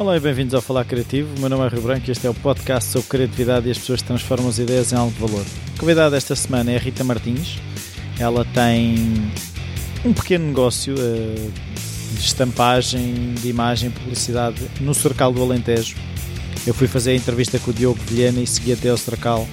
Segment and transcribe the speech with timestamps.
[0.00, 1.28] Olá e bem-vindos ao Falar Criativo.
[1.36, 3.78] O meu nome é Rio Branco e este é o podcast sobre criatividade e as
[3.78, 5.44] pessoas que transformam as ideias em algo de valor.
[5.74, 7.58] A convidada desta semana é a Rita Martins.
[8.16, 8.94] Ela tem
[10.04, 11.52] um pequeno negócio uh,
[12.12, 15.96] de estampagem, de imagem, publicidade no Cercal do Alentejo.
[16.64, 19.48] Eu fui fazer a entrevista com o Diogo Vilhena e segui até ao Cercal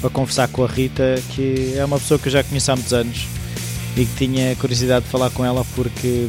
[0.00, 2.92] para conversar com a Rita, que é uma pessoa que eu já conheço há muitos
[2.92, 3.28] anos
[3.96, 6.26] e que tinha curiosidade de falar com ela porque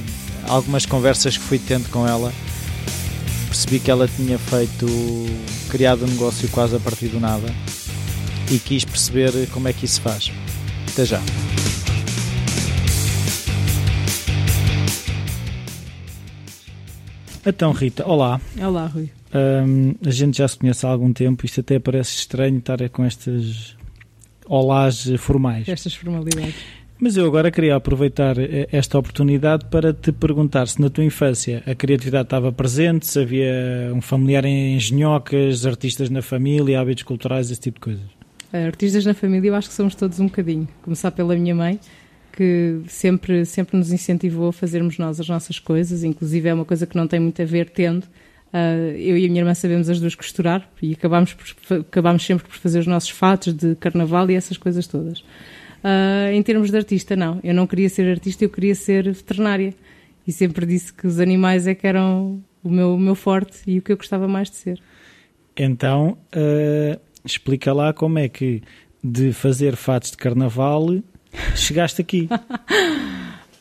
[0.47, 2.31] algumas conversas que fui tendo com ela
[3.49, 4.85] percebi que ela tinha feito,
[5.69, 7.47] criado um negócio quase a partir do nada
[8.51, 10.31] e quis perceber como é que isso faz.
[10.91, 11.19] Até já.
[17.45, 18.39] Então, Rita, olá.
[18.61, 19.09] Olá, Rui.
[19.33, 23.03] Um, a gente já se conhece há algum tempo, isto até parece estranho estar com
[23.03, 23.75] estas
[24.45, 25.67] olás formais.
[25.67, 26.55] Estas formalidades.
[27.01, 31.63] Mas eu agora queria aproveitar eh, esta oportunidade para te perguntar se na tua infância
[31.65, 37.49] a criatividade estava presente, se havia um familiar em engenhocas, artistas na família, hábitos culturais,
[37.49, 38.19] esse tipo de coisas.
[38.51, 40.67] Eh, artistas na família eu acho que somos todos um bocadinho.
[40.81, 41.79] Começar pela minha mãe,
[42.33, 46.85] que sempre, sempre nos incentivou a fazermos nós as nossas coisas, inclusive é uma coisa
[46.85, 48.03] que não tem muito a ver tendo.
[48.51, 52.45] Uh, eu e a minha irmã sabemos as duas costurar e acabámos, por, acabámos sempre
[52.45, 55.23] por fazer os nossos fatos de carnaval e essas coisas todas.
[55.83, 57.39] Uh, em termos de artista, não.
[57.43, 59.73] Eu não queria ser artista, eu queria ser veterinária.
[60.27, 63.79] E sempre disse que os animais é que eram o meu, o meu forte e
[63.79, 64.81] o que eu gostava mais de ser.
[65.57, 68.61] Então, uh, explica lá como é que
[69.03, 70.87] de fazer fatos de carnaval
[71.55, 72.29] chegaste aqui.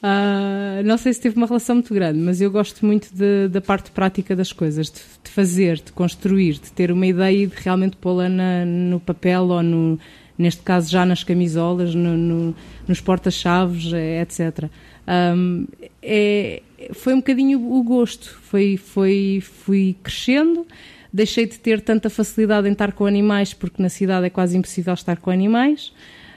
[0.02, 3.60] Uh, não sei se teve uma relação muito grande, mas eu gosto muito de, da
[3.60, 7.54] parte prática das coisas, de, de, fazer, de construir, de ter uma ideia e de
[7.56, 9.98] realmente pô-la no papel ou no,
[10.38, 12.54] neste caso já nas camisolas, no, no,
[12.86, 14.70] nos porta-chaves, eh, etc.
[15.08, 15.66] Um,
[16.00, 20.66] é, foi um bocadinho o gosto, foi, foi, fui crescendo,
[21.12, 24.94] deixei de ter tanta facilidade em estar com animais, porque na cidade é quase impossível
[24.94, 25.92] estar com animais,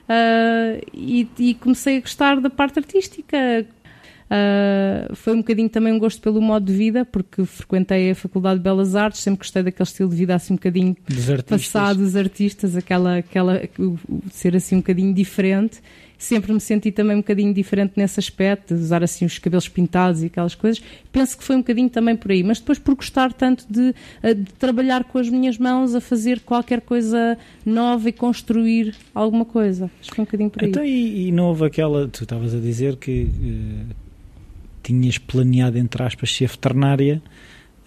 [0.09, 3.37] uh, e, e comecei a gostar da parte artística,
[4.31, 8.59] Uh, foi um bocadinho também um gosto pelo modo de vida, porque frequentei a Faculdade
[8.59, 12.15] de Belas Artes, sempre gostei daquele estilo de vida assim um bocadinho dos passado dos
[12.15, 13.61] artistas, aquela, aquela,
[14.31, 15.81] ser assim um bocadinho diferente.
[16.17, 20.23] Sempre me senti também um bocadinho diferente nesse aspecto, de usar assim os cabelos pintados
[20.23, 20.81] e aquelas coisas.
[21.11, 23.93] Penso que foi um bocadinho também por aí, mas depois por gostar tanto de,
[24.23, 29.43] ah, de trabalhar com as minhas mãos, a fazer qualquer coisa nova e construir alguma
[29.43, 29.89] coisa.
[29.99, 30.69] Acho que foi um bocadinho por aí.
[30.69, 32.07] Então, e, e não houve aquela.
[32.07, 33.23] Tu estavas a dizer que.
[33.23, 34.00] Uh
[34.83, 37.21] tinhas planeado, entre aspas, ser veterinária,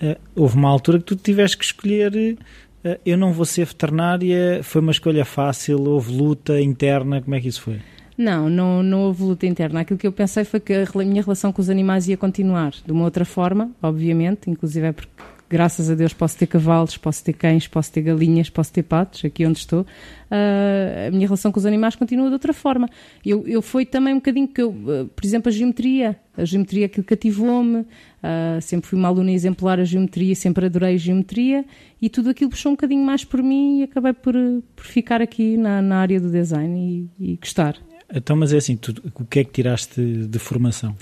[0.02, 2.36] uh, houve uma altura que tu tiveste que escolher.
[2.84, 7.40] Uh, eu não vou ser veterinária, foi uma escolha fácil, houve luta interna, como é
[7.40, 7.80] que isso foi?
[8.16, 9.80] Não, não, não houve luta interna.
[9.80, 12.92] Aquilo que eu pensei foi que a minha relação com os animais ia continuar de
[12.92, 15.10] uma outra forma, obviamente, inclusive é porque
[15.54, 19.24] graças a Deus posso ter cavalos, posso ter cães, posso ter galinhas, posso ter patos,
[19.24, 22.88] aqui onde estou, uh, a minha relação com os animais continua de outra forma.
[23.24, 26.86] Eu, eu fui também um bocadinho que eu, uh, por exemplo, a geometria, a geometria
[26.86, 31.64] aquilo cativou-me, uh, sempre fui uma aluna exemplar a geometria, sempre adorei a geometria
[32.02, 34.34] e tudo aquilo puxou um bocadinho mais por mim e acabei por,
[34.74, 37.76] por ficar aqui na, na área do design e, e gostar.
[38.12, 40.96] Então, mas é assim, tu, o que é que tiraste de formação?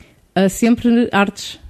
[0.49, 1.61] sempre artes,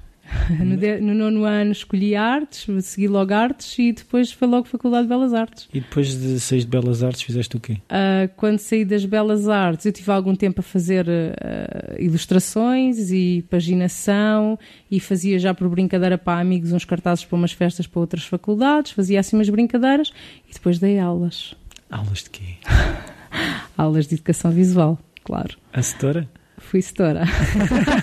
[0.64, 5.04] no, de, no, nono ano escolhi artes, segui logo artes e depois foi logo Faculdade
[5.04, 5.68] de Belas Artes.
[5.72, 7.74] E depois de sair de Belas Artes fizeste o quê?
[7.74, 13.44] Uh, quando saí das Belas Artes eu tive algum tempo a fazer uh, ilustrações e
[13.50, 14.58] paginação
[14.90, 18.92] e fazia já por brincadeira para amigos uns cartazes para umas festas para outras faculdades,
[18.92, 20.12] fazia assim umas brincadeiras
[20.48, 21.54] e depois dei aulas.
[21.90, 22.44] Aulas de quê?
[23.76, 25.56] aulas de educação visual, claro.
[25.72, 26.28] A setora?
[26.72, 27.24] Fui setora.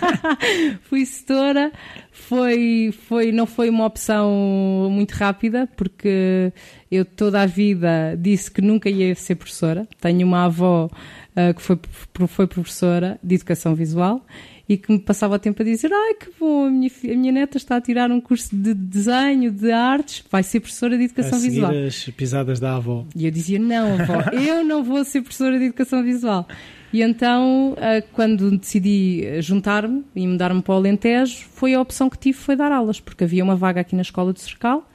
[0.87, 1.71] Fui setora.
[2.11, 6.53] Foi, foi, não foi uma opção muito rápida, porque
[6.91, 9.87] eu toda a vida disse que nunca ia ser professora.
[9.99, 11.79] Tenho uma avó uh, que foi,
[12.27, 14.23] foi professora de educação visual
[14.67, 17.31] e que me passava o tempo a dizer: Ai que bom, a minha, a minha
[17.31, 21.39] neta está a tirar um curso de desenho, de artes, vai ser professora de educação
[21.39, 21.71] a visual.
[21.87, 23.03] as pisadas da avó.
[23.15, 26.47] E eu dizia: Não, avó, eu não vou ser professora de educação visual.
[26.91, 32.17] E então, eh, quando decidi juntar-me e mudar-me para o Alentejo, foi a opção que
[32.17, 34.89] tive, foi dar aulas, porque havia uma vaga aqui na escola de Cercal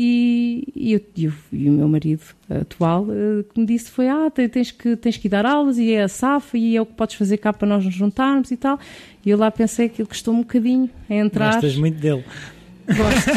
[0.00, 4.30] e, e, eu, e, e o meu marido atual eh, que me disse foi, ah,
[4.30, 6.92] tens que, tens que ir dar aulas e é a SAF e é o que
[6.92, 8.78] podes fazer cá para nós nos juntarmos e tal.
[9.26, 11.54] E eu lá pensei que ele custou um bocadinho a entrar.
[11.54, 12.24] Gostas muito dele.
[12.86, 13.30] Gosto.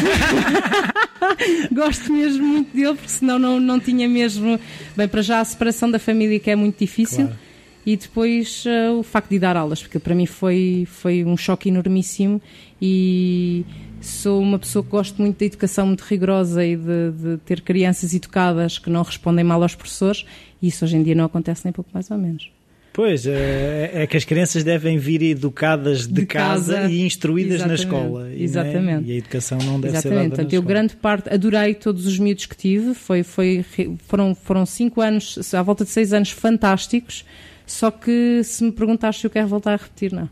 [1.74, 4.60] Gosto mesmo muito dele, porque senão não, não tinha mesmo.
[4.96, 7.26] Bem, para já a separação da família que é muito difícil.
[7.26, 7.41] Claro
[7.84, 11.68] e depois uh, o facto de dar aulas, porque para mim foi, foi um choque
[11.68, 12.40] enormíssimo
[12.80, 13.64] e
[14.02, 18.12] Sou uma pessoa que gosto muito da educação muito rigorosa e de, de ter crianças
[18.12, 20.26] educadas que não respondem mal aos professores,
[20.60, 22.50] e isso hoje em dia não acontece nem pouco mais ou menos.
[22.92, 27.64] Pois, é, é, que as crianças devem vir educadas de, de casa, casa, e instruídas
[27.64, 28.28] na escola.
[28.30, 29.04] E, Exatamente.
[29.06, 29.12] Né?
[29.12, 30.02] e a educação não deve Exatamente.
[30.02, 33.64] ser dada Portanto, eu grande parte, adorei todos os miúdos que tive, foi, foi,
[34.08, 37.24] foram, foram cinco anos, à volta de seis anos fantásticos,
[37.72, 40.28] só que se me perguntares se eu quero voltar a repetir, não.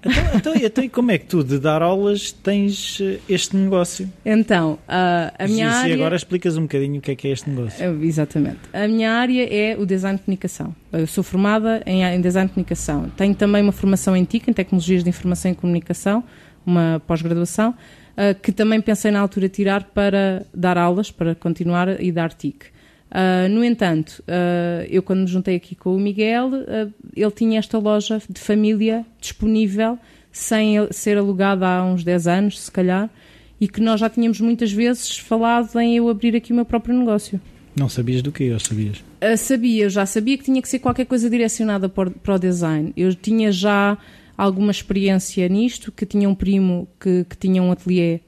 [0.00, 4.10] Então, então, então, e como é que tu, de dar aulas, tens eh, este negócio?
[4.24, 5.90] Então, uh, a minha e, área...
[5.90, 7.90] E agora explicas um bocadinho o que é que é este negócio.
[7.90, 8.60] Uh, exatamente.
[8.72, 10.74] A minha área é o design de comunicação.
[10.92, 13.10] Eu sou formada em, em design de comunicação.
[13.16, 16.24] Tenho também uma formação em TIC, em Tecnologias de Informação e Comunicação,
[16.64, 22.10] uma pós-graduação, uh, que também pensei na altura tirar para dar aulas, para continuar e
[22.12, 22.77] dar TIC.
[23.10, 27.58] Uh, no entanto, uh, eu quando me juntei aqui com o Miguel, uh, ele tinha
[27.58, 29.98] esta loja de família disponível,
[30.30, 33.08] sem ser alugada há uns 10 anos, se calhar,
[33.58, 36.96] e que nós já tínhamos muitas vezes falado em eu abrir aqui o meu próprio
[36.96, 37.40] negócio.
[37.74, 39.02] Não sabias do que ou sabias?
[39.36, 42.92] sabia, eu já sabia que tinha que ser qualquer coisa direcionada para, para o design.
[42.96, 43.96] Eu tinha já
[44.36, 48.20] alguma experiência nisto, que tinha um primo que, que tinha um ateliê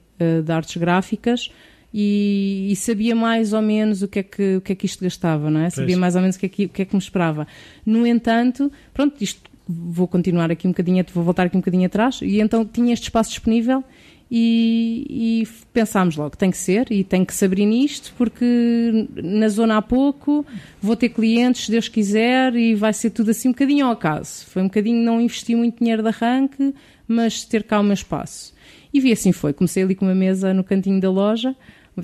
[0.44, 1.50] de artes gráficas,
[1.92, 5.02] e, e, sabia mais ou menos o que é que, o que, é que isto
[5.02, 5.70] gastava, não é?
[5.70, 7.46] Sabia mais ou menos o que, é que, o que é que me esperava.
[7.84, 12.20] No entanto, pronto, isto vou continuar aqui um bocadinho, vou voltar aqui um bocadinho atrás,
[12.22, 13.84] e então tinha este espaço disponível
[14.31, 15.06] e,
[15.42, 19.78] e, pensámos logo, tem que ser e tem que se abrir nisto porque na zona
[19.78, 20.46] há pouco
[20.81, 24.46] vou ter clientes, se Deus quiser, e vai ser tudo assim um bocadinho ao acaso.
[24.46, 26.72] Foi um bocadinho, não investi muito dinheiro de arranque,
[27.08, 28.54] mas ter cá o meu espaço.
[28.94, 31.56] E vi assim foi, comecei ali com uma mesa no cantinho da loja,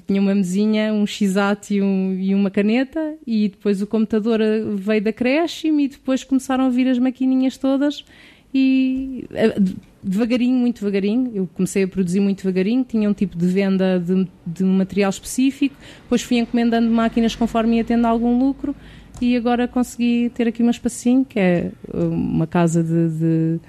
[0.07, 1.35] tinha uma mesinha, um x
[1.71, 4.41] e, um, e, uma caneta e depois o computador
[4.75, 8.05] veio da creche e depois começaram a vir as maquininhas todas
[8.55, 9.55] e eh,
[10.03, 14.27] devagarinho, muito devagarinho, eu comecei a produzir muito devagarinho, tinha um tipo de venda de,
[14.47, 18.75] de um material específico, depois fui encomendando máquinas conforme ia tendo algum lucro
[19.21, 23.61] e agora consegui ter aqui um espacinho que é eh, uma casa de, de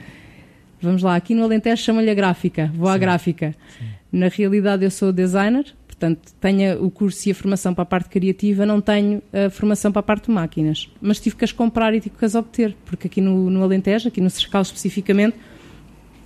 [0.81, 2.93] vamos lá, aqui no Alentejo chama-lhe a gráfica, vou Sim.
[2.93, 3.55] à gráfica.
[3.77, 3.85] Sim.
[4.11, 5.65] Na realidade eu sou designer,
[5.99, 9.91] Portanto, tenho o curso e a formação para a parte criativa, não tenho a formação
[9.91, 10.87] para a parte de máquinas.
[11.01, 14.07] Mas tive que as comprar e tive que as obter, porque aqui no, no Alentejo,
[14.07, 15.35] aqui no Cercal especificamente,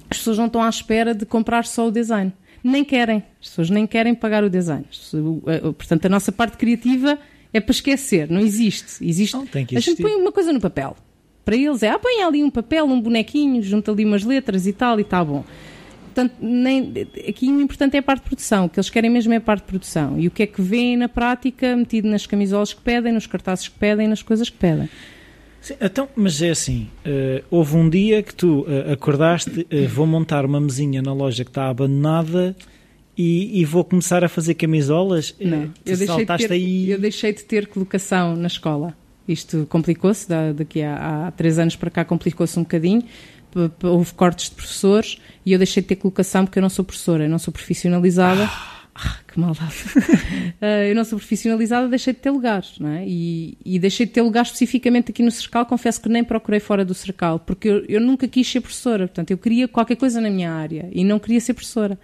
[0.10, 2.34] as pessoas não estão à espera de comprar só o design.
[2.62, 3.24] Nem querem.
[3.42, 4.86] As pessoas nem querem pagar o design.
[5.78, 7.18] Portanto, a nossa parte criativa
[7.54, 9.02] é para esquecer, não existe.
[9.08, 9.34] existe.
[9.38, 10.98] Não, tem que a gente põe uma coisa no papel.
[11.46, 14.74] Para eles é, ah, põe ali um papel, um bonequinho, junta ali umas letras e
[14.74, 15.46] tal, e está bom.
[16.14, 16.94] Portanto, nem,
[17.28, 18.66] aqui o importante é a parte de produção.
[18.66, 20.20] O que eles querem mesmo é a parte de produção.
[20.20, 23.70] E o que é que vêem na prática, metido nas camisolas que pedem, nos cartazes
[23.70, 24.90] que pedem, nas coisas que pedem.
[25.62, 30.08] Sim, então, mas é assim, uh, houve um dia que tu uh, acordaste, uh, vou
[30.08, 32.56] montar uma mesinha na loja que está abandonada
[33.16, 35.36] e, e vou começar a fazer camisolas?
[35.40, 36.90] Não, eu deixei, de ter, aí...
[36.90, 38.96] eu deixei de ter colocação na escola.
[39.28, 43.04] Isto complicou-se, daqui a, há três anos para cá complicou-se um bocadinho,
[43.84, 47.26] houve cortes de professores e eu deixei de ter colocação porque eu não sou professora,
[47.26, 48.50] eu não sou profissionalizada.
[48.94, 49.74] Ah, que maldade.
[50.62, 53.06] uh, eu não sou profissionalizada, deixei de ter lugares, não é?
[53.08, 55.66] E, e, deixei de ter lugar especificamente aqui no Cercal.
[55.66, 59.08] Confesso que nem procurei fora do Cercal, porque eu, eu, nunca quis ser professora.
[59.08, 61.98] Portanto, eu queria qualquer coisa na minha área e não queria ser professora.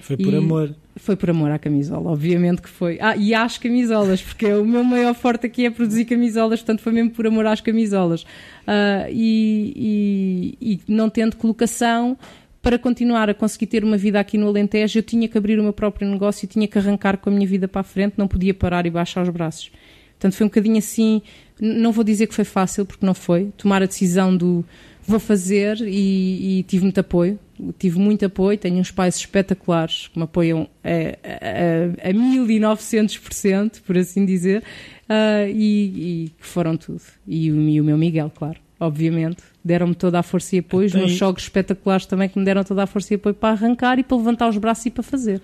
[0.00, 0.74] Foi por e amor.
[0.96, 2.98] Foi por amor à camisola, obviamente que foi.
[3.00, 6.92] Ah, e às camisolas, porque o meu maior forte aqui é produzir camisolas, portanto foi
[6.92, 8.22] mesmo por amor às camisolas.
[8.22, 12.16] Uh, e, e, e não tendo colocação,
[12.62, 15.62] para continuar a conseguir ter uma vida aqui no Alentejo, eu tinha que abrir o
[15.62, 18.26] meu próprio negócio e tinha que arrancar com a minha vida para a frente, não
[18.26, 19.70] podia parar e baixar os braços.
[20.12, 21.20] Portanto, foi um bocadinho assim.
[21.60, 23.52] Não vou dizer que foi fácil, porque não foi.
[23.58, 24.64] Tomar a decisão do
[25.06, 27.38] vou fazer e, e tive muito apoio.
[27.78, 28.58] Tive muito apoio.
[28.58, 34.62] Tenho uns pais espetaculares que me apoiam a, a, a 1900%, por assim dizer,
[35.08, 37.02] uh, e, que foram tudo.
[37.26, 39.42] E o, e o meu Miguel, claro, obviamente.
[39.64, 40.86] Deram-me toda a força e apoio.
[40.86, 43.98] Os meus jogos espetaculares também que me deram toda a força e apoio para arrancar
[43.98, 45.40] e para levantar os braços e para fazer.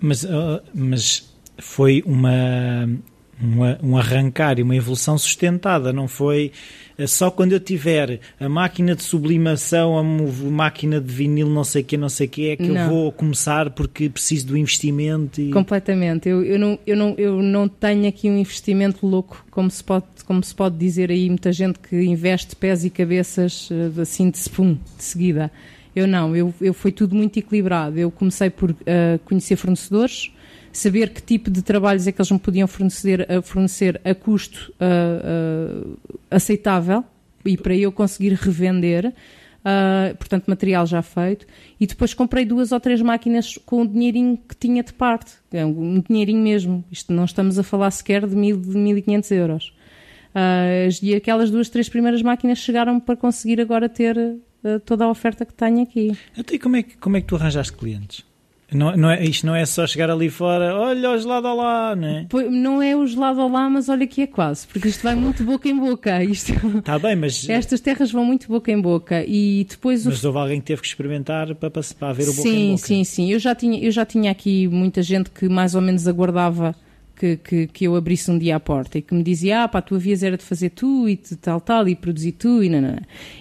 [0.00, 2.88] Mas, uh, mas foi uma
[3.42, 6.52] um, um arrancar e uma evolução sustentada, não foi
[7.06, 11.84] só quando eu tiver a máquina de sublimação, a máquina de vinil, não sei o
[11.84, 12.82] que, não sei o que, é que não.
[12.82, 15.40] eu vou começar porque preciso do investimento.
[15.40, 15.50] E...
[15.50, 16.28] Completamente.
[16.28, 20.06] Eu, eu, não, eu, não, eu não tenho aqui um investimento louco, como se pode,
[20.24, 24.38] como se pode dizer aí, muita gente que investe pés e cabeças eh, assim de,
[24.38, 25.50] spum, de seguida.
[25.94, 27.98] Eu não, eu, eu foi tudo muito equilibrado.
[27.98, 28.74] Eu comecei por uh,
[29.24, 30.32] conhecer fornecedores,
[30.76, 34.72] saber que tipo de trabalhos é que eles me podiam fornecer, a, fornecer a custo
[34.80, 35.98] uh, uh,
[36.30, 37.04] aceitável
[37.44, 39.14] e para eu conseguir revender.
[39.64, 41.46] Uh, portanto, material já feito,
[41.80, 45.64] e depois comprei duas ou três máquinas com o dinheirinho que tinha de parte, é
[45.64, 49.74] um dinheirinho mesmo, isto não estamos a falar sequer de, mil, de 1500 euros.
[51.00, 54.36] E aquelas duas, três primeiras máquinas chegaram para conseguir agora ter
[54.84, 56.14] toda a oferta que tenho aqui.
[56.36, 58.22] Então, e como é que, como é que tu arranjaste clientes?
[58.72, 62.08] Não, não é, isto não é só chegar ali fora, olha o gelado lá, não
[62.08, 62.26] é?
[62.50, 65.68] Não é o gelado lá, mas olha que é quase, porque isto vai muito boca
[65.68, 66.22] em boca.
[66.24, 66.52] Isto...
[66.78, 67.48] Está bem, mas.
[67.48, 70.04] Estas terras vão muito boca em boca e depois.
[70.04, 72.86] Mas houve alguém que teve que experimentar para, para ver o boca sim, em boca.
[72.86, 73.32] Sim, sim, sim.
[73.32, 76.74] Eu já tinha aqui muita gente que mais ou menos aguardava
[77.16, 79.80] que, que, que, eu abrisse um dia a porta e que me dizia, ah pá,
[79.80, 82.80] tu havias era de fazer tu e tal, tal, e produzir tu e não,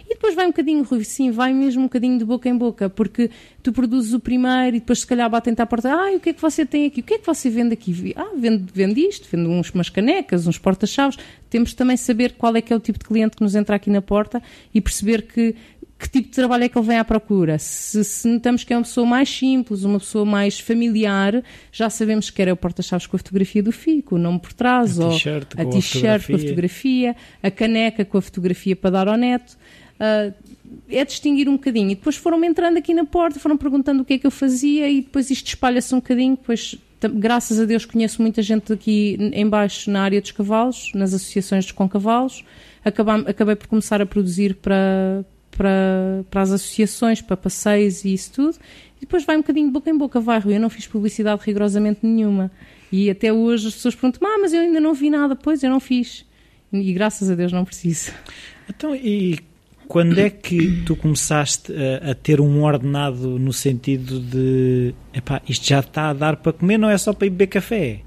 [0.05, 2.89] E depois vai um bocadinho, Rui, sim, vai mesmo um bocadinho de boca em boca,
[2.89, 3.29] porque
[3.61, 6.33] tu produzes o primeiro e depois se calhar batem-te à porta, ah, o que é
[6.33, 7.01] que você tem aqui?
[7.01, 8.13] O que é que você vende aqui?
[8.15, 11.17] Ah, vende, vende isto, vende uns, umas canecas, uns porta-chaves.
[11.49, 13.89] Temos também saber qual é que é o tipo de cliente que nos entra aqui
[13.89, 14.41] na porta
[14.73, 15.55] e perceber que
[15.97, 17.57] que tipo de trabalho é que ele vem à procura.
[17.57, 22.29] Se, se, notamos que é uma pessoa mais simples, uma pessoa mais familiar, já sabemos
[22.29, 25.05] que era o porta-chaves com a fotografia do filho, com o nome por trás, a
[25.05, 29.17] ou t-shirt a t-shirt com a fotografia, a caneca com a fotografia para dar ao
[29.17, 29.57] neto.
[29.93, 30.33] Uh,
[30.89, 31.91] é distinguir um bocadinho.
[31.91, 34.89] E depois foram-me entrando aqui na porta, foram perguntando o que é que eu fazia
[34.89, 36.35] e depois isto espalha-se um bocadinho.
[36.35, 36.75] Depois,
[37.13, 41.87] graças a Deus, conheço muita gente aqui embaixo na área dos cavalos, nas associações com
[41.87, 42.43] cavalos.
[42.83, 45.23] Acabei, acabei por começar a produzir para,
[45.55, 48.57] para, para as associações, para passeios e isso tudo.
[48.97, 50.55] E depois vai um bocadinho de boca em boca, vai, Rui.
[50.55, 52.51] Eu não fiz publicidade rigorosamente nenhuma.
[52.91, 55.35] E até hoje as pessoas perguntam, ah, mas eu ainda não vi nada.
[55.35, 56.25] Pois, eu não fiz.
[56.71, 58.11] E graças a Deus não preciso.
[58.67, 59.39] Então, e
[59.87, 65.67] quando é que tu começaste a, a, ter um ordenado no sentido de, epá, isto
[65.67, 68.01] já está a dar para comer, não é só para ir beber café?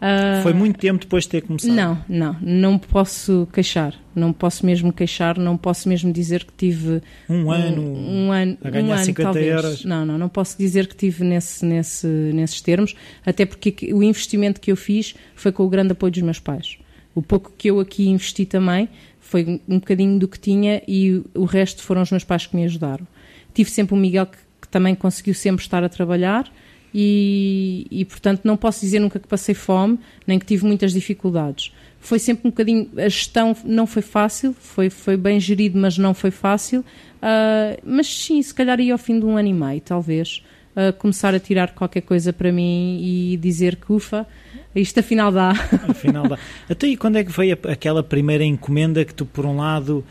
[0.00, 1.74] Uh, Foi muito tempo depois de ter começado?
[1.74, 7.02] Não, não, não posso queixar, não posso mesmo queixar, não posso mesmo dizer que tive
[7.28, 9.46] um ano, um, um ano a ganhar um ano, 50 talvez.
[9.46, 9.84] euros.
[9.84, 14.58] Não, não, não posso dizer que tive nesse, nesse, nesses termos, até porque o investimento
[14.58, 16.78] que eu fiz foi com o grande apoio dos meus pais.
[17.14, 18.88] O pouco que eu aqui investi também
[19.20, 22.64] foi um bocadinho do que tinha e o resto foram os meus pais que me
[22.64, 23.06] ajudaram.
[23.52, 26.50] Tive sempre o Miguel que, que também conseguiu sempre estar a trabalhar
[26.94, 31.72] e, e, portanto não posso dizer nunca que passei fome, nem que tive muitas dificuldades.
[32.00, 36.14] Foi sempre um bocadinho, a gestão não foi fácil, foi, foi bem gerido, mas não
[36.14, 36.80] foi fácil.
[36.80, 40.42] Uh, mas sim, se calhar ia ao fim de um ano e meio, talvez,
[40.74, 44.26] uh, começar a tirar qualquer coisa para mim e dizer que ufa,
[44.74, 45.50] isto afinal dá.
[45.88, 46.38] Afinal dá.
[46.68, 50.04] Até e quando é que veio aquela primeira encomenda que tu, por um lado,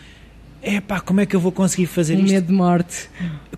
[0.62, 2.34] é pá, como é que eu vou conseguir fazer um isto?
[2.34, 3.10] medo de morte.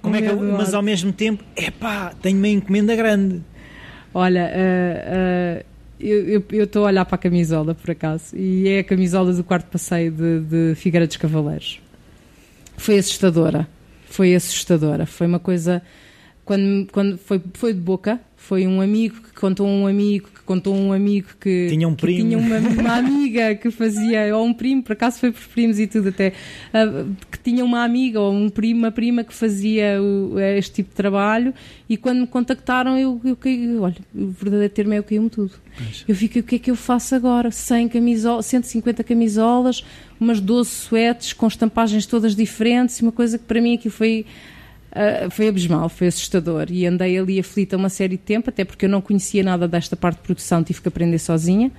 [0.01, 3.41] Como é que eu, mas ao mesmo tempo, é pá, tenho uma encomenda grande.
[4.13, 5.65] Olha, uh, uh,
[5.99, 9.67] eu estou a olhar para a camisola, por acaso, e é a camisola do quarto
[9.67, 11.79] passeio de, de Figueira dos Cavaleiros.
[12.77, 13.67] Foi assustadora.
[14.09, 15.05] Foi assustadora.
[15.05, 15.81] Foi uma coisa.
[16.43, 20.75] Quando, quando foi, foi de boca, foi um amigo que contou um amigo que contou
[20.75, 24.81] um amigo que tinha um primo, tinha uma, uma, amiga que fazia, ou um primo,
[24.81, 26.33] por acaso foi por primos e tudo até,
[26.73, 30.89] uh, que tinha uma amiga ou um primo, uma prima que fazia o, este tipo
[30.89, 31.53] de trabalho
[31.87, 35.51] e quando me contactaram eu, eu caí, olha, o verdadeiro termo é eu caí-me tudo.
[35.77, 36.03] Pois.
[36.07, 37.51] Eu fiquei, o que é que eu faço agora?
[37.51, 39.85] 100 camisolas, 150 camisolas,
[40.19, 44.25] umas 12 suetes com estampagens todas diferentes, uma coisa que para mim aqui foi
[44.91, 48.85] Uh, foi abismal, foi assustador e andei ali aflita uma série de tempo, até porque
[48.85, 51.71] eu não conhecia nada desta parte de produção, tive que aprender sozinha.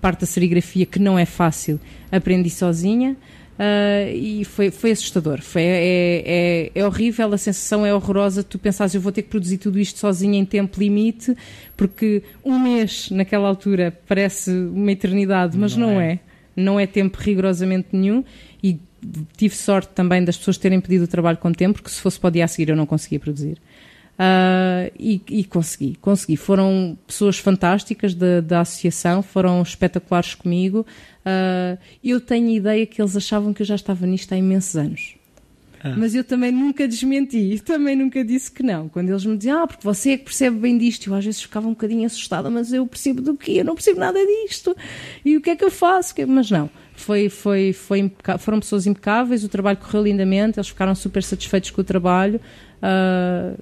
[0.00, 1.78] Parte da serigrafia, que não é fácil,
[2.10, 3.16] aprendi sozinha.
[3.60, 5.42] Uh, e foi, foi assustador.
[5.42, 8.42] Foi, é, é, é, horrível, a sensação é horrorosa.
[8.42, 11.36] Tu pensas, eu vou ter que produzir tudo isto sozinha em tempo limite,
[11.76, 16.12] porque um mês naquela altura parece uma eternidade, mas não, não é.
[16.12, 16.18] é.
[16.56, 18.24] Não é tempo rigorosamente nenhum.
[19.36, 22.28] Tive sorte também das pessoas terem pedido o trabalho com tempo, porque se fosse para
[22.28, 23.58] o dia a seguir eu não conseguia produzir.
[24.20, 26.36] Uh, e, e, consegui, consegui.
[26.36, 30.86] Foram pessoas fantásticas da, da associação, foram espetaculares comigo.
[31.20, 35.14] Uh, eu tenho ideia que eles achavam que eu já estava nisto há imensos anos.
[35.82, 35.94] Ah.
[35.96, 38.90] Mas eu também nunca desmenti, também nunca disse que não.
[38.90, 41.40] Quando eles me diziam, ah, porque você é que percebe bem disto, eu às vezes
[41.40, 43.52] ficava um bocadinho assustada, mas eu percebo do quê?
[43.52, 44.76] Eu não percebo nada disto.
[45.24, 46.14] E o que é que eu faço?
[46.28, 46.68] Mas não,
[47.00, 51.80] foi, foi, foi foram pessoas impecáveis, o trabalho correu lindamente, eles ficaram super satisfeitos com
[51.80, 52.40] o trabalho.
[52.82, 53.58] Uh,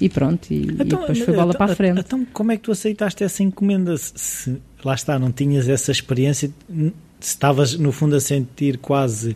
[0.00, 2.00] e pronto, e, então, e, depois foi bola então, para a frente.
[2.00, 3.96] Então, como é que tu aceitaste essa encomenda?
[3.96, 9.30] Se, se, lá está, não tinhas essa experiência, se estavas no fundo a sentir quase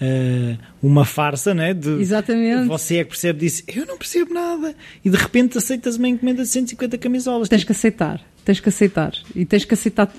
[0.00, 1.74] uh, uma farsa, né?
[1.74, 2.68] De, Exatamente.
[2.68, 6.42] Você é que percebe disso, eu não percebo nada, e de repente aceitas uma encomenda
[6.42, 7.48] de 150 camisolas.
[7.48, 10.12] Tens que aceitar, tens que aceitar, e tens que aceitar.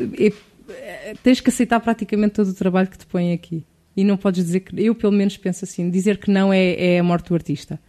[1.24, 3.66] Tens que aceitar praticamente todo o trabalho que te põe aqui.
[3.96, 4.82] E não podes dizer que.
[4.82, 7.80] Eu, pelo menos, penso assim: dizer que não é, é a morte do artista.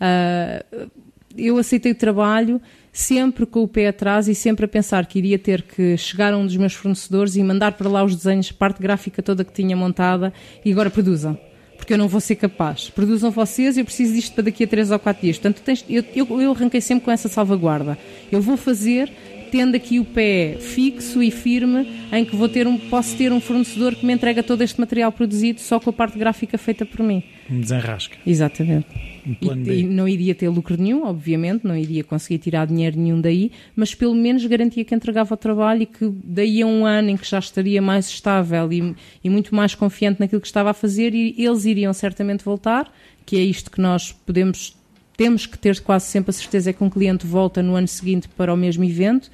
[0.00, 0.90] Uh,
[1.36, 2.60] eu aceitei o trabalho
[2.92, 6.36] sempre com o pé atrás e sempre a pensar que iria ter que chegar a
[6.36, 9.76] um dos meus fornecedores e mandar para lá os desenhos, parte gráfica toda que tinha
[9.76, 10.32] montada
[10.64, 11.38] e agora produzam.
[11.76, 12.90] Porque eu não vou ser capaz.
[12.90, 15.38] Produzam vocês, eu preciso disto para daqui a 3 ou 4 dias.
[15.38, 17.96] Portanto, tens, eu, eu, eu arranquei sempre com essa salvaguarda.
[18.30, 19.10] Eu vou fazer
[19.50, 23.40] tendo aqui o pé fixo e firme em que vou ter um, posso ter um
[23.40, 27.02] fornecedor que me entrega todo este material produzido só com a parte gráfica feita por
[27.02, 27.22] mim.
[27.50, 28.16] Um desenrasca.
[28.26, 28.86] Exatamente.
[29.26, 33.20] Um e, e, não iria ter lucro nenhum, obviamente, não iria conseguir tirar dinheiro nenhum
[33.20, 37.10] daí, mas pelo menos garantia que entregava o trabalho e que daí a um ano
[37.10, 40.74] em que já estaria mais estável e, e muito mais confiante naquilo que estava a
[40.74, 42.90] fazer, e eles iriam certamente voltar,
[43.26, 44.79] que é isto que nós podemos
[45.20, 48.26] temos que ter quase sempre a certeza é que um cliente volta no ano seguinte
[48.26, 49.26] para o mesmo evento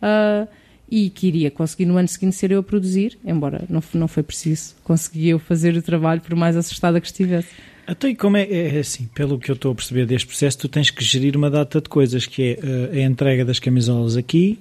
[0.00, 0.48] uh,
[0.90, 4.22] e que iria conseguir no ano seguinte ser eu a produzir, embora não, não foi
[4.22, 7.48] preciso, consegui eu fazer o trabalho por mais assustada que estivesse.
[7.86, 10.66] Então, e como é, é, assim, pelo que eu estou a perceber deste processo, tu
[10.66, 14.58] tens que gerir uma data de coisas, que é uh, a entrega das camisolas aqui,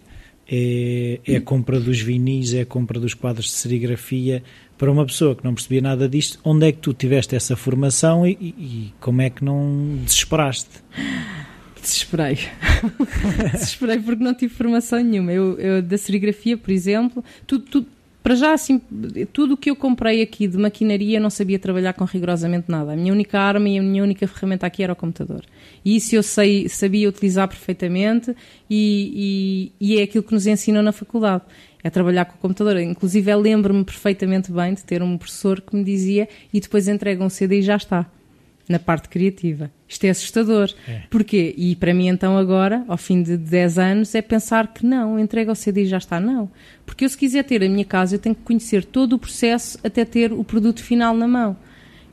[0.52, 4.44] é, é a compra dos vinis, é a compra dos quadros de serigrafia.
[4.84, 8.28] Para uma pessoa que não percebia nada disto, onde é que tu tiveste essa formação
[8.28, 10.84] e, e como é que não desesperaste?
[11.82, 12.38] Desesperei.
[13.54, 15.32] Desesperei porque não tive formação nenhuma.
[15.32, 17.88] Eu, eu da serigrafia, por exemplo, tudo, tudo,
[18.22, 18.82] para já, assim,
[19.32, 22.92] tudo o que eu comprei aqui de maquinaria não sabia trabalhar com rigorosamente nada.
[22.92, 25.46] A minha única arma e a minha única ferramenta aqui era o computador.
[25.86, 28.36] E isso eu sei, sabia utilizar perfeitamente
[28.70, 31.44] e, e, e é aquilo que nos ensinam na faculdade.
[31.84, 32.78] É trabalhar com o computador.
[32.80, 37.24] Inclusive, eu lembro-me perfeitamente bem de ter um professor que me dizia e depois entrega
[37.24, 38.10] um CD e já está
[38.68, 39.70] na parte criativa.
[39.88, 40.74] Isto é assustador.
[40.88, 41.02] É.
[41.10, 41.54] Porquê?
[41.58, 45.52] E para mim, então, agora, ao fim de 10 anos, é pensar que não, entrega
[45.52, 46.20] o CD e já está.
[46.20, 46.50] Não.
[46.86, 49.78] Porque eu, se quiser ter a minha casa, eu tenho que conhecer todo o processo
[49.84, 51.58] até ter o produto final na mão.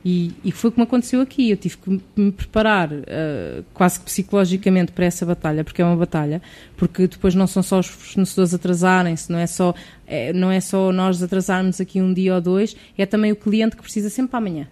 [0.03, 1.51] E, e foi como aconteceu aqui.
[1.51, 5.95] Eu tive que me preparar uh, quase que psicologicamente para essa batalha, porque é uma
[5.95, 6.41] batalha,
[6.75, 9.75] porque depois não são só os fornecedores atrasarem-se, não é só
[10.07, 13.75] é, não é só nós atrasarmos aqui um dia ou dois, é também o cliente
[13.75, 14.67] que precisa sempre para amanhã.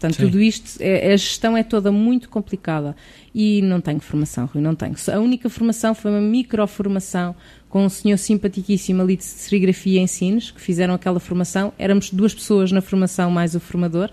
[0.00, 0.24] Portanto, Sim.
[0.24, 2.96] tudo isto, é, a gestão é toda muito complicada
[3.34, 4.94] e não tenho formação, Rui, não tenho.
[5.12, 7.36] A única formação foi uma microformação
[7.68, 11.74] com um senhor simpaticíssimo ali de serigrafia e ensinos, que fizeram aquela formação.
[11.78, 14.10] Éramos duas pessoas na formação, mais o formador,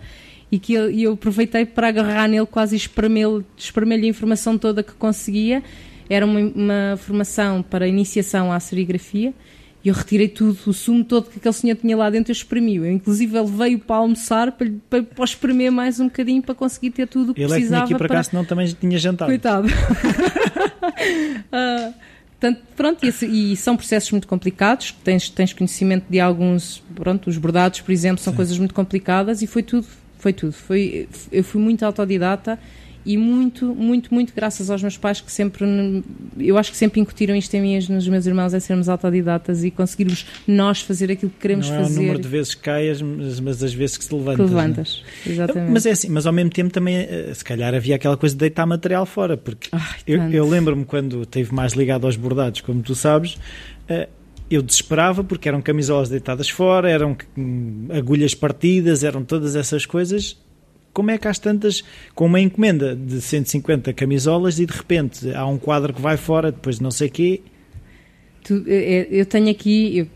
[0.52, 5.62] e que eu, eu aproveitei para agarrar nele, quase espremer-lhe a informação toda que conseguia.
[6.10, 9.34] Era uma, uma formação para iniciação à serigrafia
[9.88, 12.76] e eu retirei tudo, o sumo todo que aquele senhor tinha lá dentro, eu espremi.
[12.76, 16.92] Eu, inclusive, ele veio para almoçar para, para, para espremer mais um bocadinho para conseguir
[16.92, 17.76] ter tudo o que ele precisava.
[17.76, 19.30] Ele é que aqui para cá, senão também tinha jantado.
[19.30, 19.68] Coitado.
[19.68, 21.94] uh,
[22.38, 24.94] portanto, pronto, e, e, são processos muito complicados.
[25.04, 28.38] Tens, tens conhecimento de alguns, pronto, os bordados, por exemplo, são Sim.
[28.38, 30.54] coisas muito complicadas e foi tudo, foi tudo.
[30.54, 32.60] Foi, eu fui muito autodidata
[33.08, 35.66] e muito, muito, muito graças aos meus pais que sempre,
[36.38, 39.72] eu acho que sempre incutiram isto em mim nos meus irmãos, é sermos autodidatas e
[39.72, 41.84] conseguirmos nós fazer aquilo que queremos fazer.
[41.84, 44.36] Não é o número de vezes que caias, mas, mas as vezes que se levantas.
[44.36, 44.56] Que é?
[44.56, 45.32] levantas, né?
[45.32, 45.72] exatamente.
[45.72, 48.40] Mas é assim, mas ao mesmo tempo também, eh, se calhar havia aquela coisa de
[48.40, 52.82] deitar material fora, porque Ai, eu, eu lembro-me quando esteve mais ligado aos bordados, como
[52.82, 53.38] tu sabes,
[53.88, 54.10] eh,
[54.50, 60.38] eu desesperava porque eram camisolas deitadas fora, eram hum, agulhas partidas, eram todas essas coisas
[60.98, 61.84] como é que às tantas,
[62.16, 66.52] com uma encomenda de 150 camisolas e de repente há um quadro que vai fora,
[66.52, 67.42] depois de não sei quê.
[68.44, 70.08] Tu, é, eu tenho aqui, eu,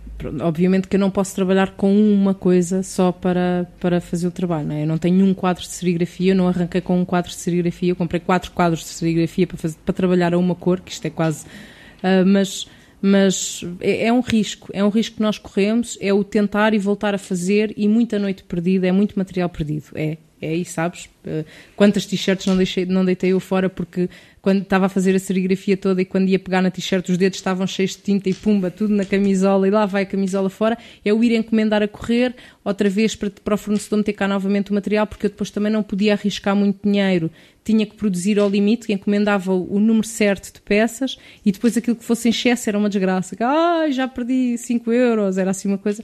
[0.44, 4.70] obviamente que eu não posso trabalhar com uma coisa só para, para fazer o trabalho,
[4.70, 4.82] não é?
[4.82, 7.92] Eu não tenho um quadro de serigrafia, eu não arranquei com um quadro de serigrafia,
[7.92, 11.06] eu comprei quatro quadros de serigrafia para, fazer, para trabalhar a uma cor, que isto
[11.06, 11.46] é quase.
[11.46, 12.68] Uh, mas
[13.02, 16.78] mas é, é, um risco, é um risco que nós corremos, é o tentar e
[16.78, 21.10] voltar a fazer e muita noite perdida, é muito material perdido, é, é aí, sabes?
[21.26, 24.10] Eh, quantas t-shirts não, deixei, não deitei eu fora porque
[24.42, 27.38] quando estava a fazer a serigrafia toda e quando ia pegar na t-shirt os dedos
[27.38, 30.78] estavam cheios de tinta e pumba, tudo na camisola e lá vai a camisola fora,
[31.06, 34.72] é o ir encomendar a correr, outra vez para, para o fornecedor meter cá novamente
[34.72, 37.30] o material, porque eu depois também não podia arriscar muito dinheiro,
[37.64, 42.04] tinha que produzir ao limite, encomendava o número certo de peças e depois aquilo que
[42.04, 43.36] fosse em excesso era uma desgraça.
[43.40, 46.04] Ah, já perdi 5 euros, era assim uma coisa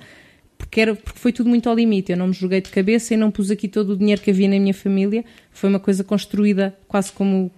[0.58, 2.12] porque, era, porque foi tudo muito ao limite.
[2.12, 4.48] Eu não me joguei de cabeça e não pus aqui todo o dinheiro que havia
[4.48, 5.24] na minha família.
[5.52, 7.52] Foi uma coisa construída quase como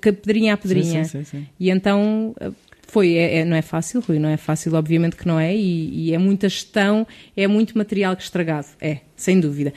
[0.00, 1.04] pedrinha a pedrinha.
[1.04, 2.50] Sim, sim, sim, e então eh,
[2.94, 6.10] foi, é, é, não é fácil, Rui, não é fácil, obviamente que não é, e,
[6.10, 9.72] e, é muita gestão, é muito material estragado, é, sem dúvida.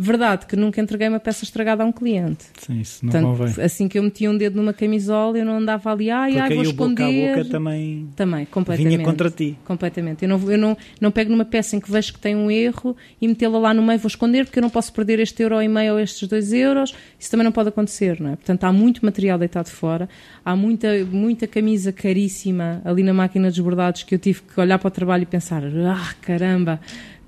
[0.00, 2.44] Verdade que nunca entreguei uma peça estragada a um cliente.
[2.56, 3.64] Sim, isso não Portanto, convém.
[3.64, 6.62] Assim que eu metia um dedo numa camisola, eu não andava ali, ai, ai, vou
[6.62, 7.04] esconder.
[7.04, 9.58] Boca a boca também, também completamente, vinha contra ti.
[9.64, 10.22] Completamente.
[10.22, 12.96] Eu não, eu, não, não pego numa peça em que vejo que tem um erro
[13.20, 15.66] e metê-la lá no meio, vou esconder porque eu não posso perder este euro e
[15.66, 16.94] meio ou estes dois euros.
[17.18, 18.36] Isso também não pode acontecer, não é?
[18.36, 20.08] Portanto, há muito material deitado fora,
[20.44, 24.78] há muita, muita camisa caríssima ali na máquina dos bordados que eu tive que olhar
[24.78, 26.78] para o trabalho e pensar, ah, caramba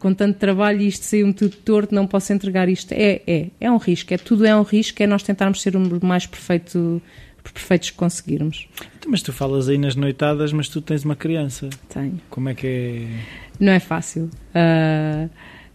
[0.01, 2.93] com tanto trabalho e isto saiu-me tudo torto, não posso entregar isto.
[2.93, 6.05] É, é, é um risco, é tudo é um risco, é nós tentarmos ser o
[6.05, 7.01] mais perfeito,
[7.45, 8.67] perfeitos que conseguirmos.
[8.99, 11.69] Então, mas tu falas aí nas noitadas, mas tu tens uma criança.
[11.93, 12.19] Tenho.
[12.31, 13.07] Como é que é?
[13.61, 14.31] Não é fácil.
[14.55, 15.29] Uh,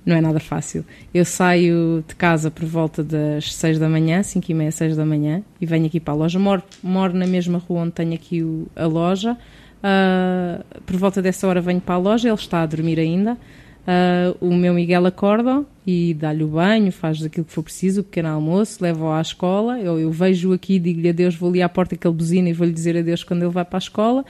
[0.03, 0.83] não é nada fácil.
[1.13, 5.05] Eu saio de casa por volta das 6 da manhã, 5 e meia, 6 da
[5.05, 6.39] manhã, e venho aqui para a loja.
[6.39, 9.37] Moro, moro na mesma rua onde tenho aqui o, a loja.
[9.83, 13.37] Uh, por volta dessa hora venho para a loja, ele está a dormir ainda.
[13.85, 18.03] Uh, o meu Miguel acorda e dá-lhe o banho, faz aquilo que for preciso, o
[18.03, 19.79] pequeno almoço, leva-o à escola.
[19.79, 22.73] Eu, eu vejo aqui, digo-lhe adeus, vou ali à porta que ele buzina e vou-lhe
[22.73, 24.25] dizer adeus quando ele vai para a escola.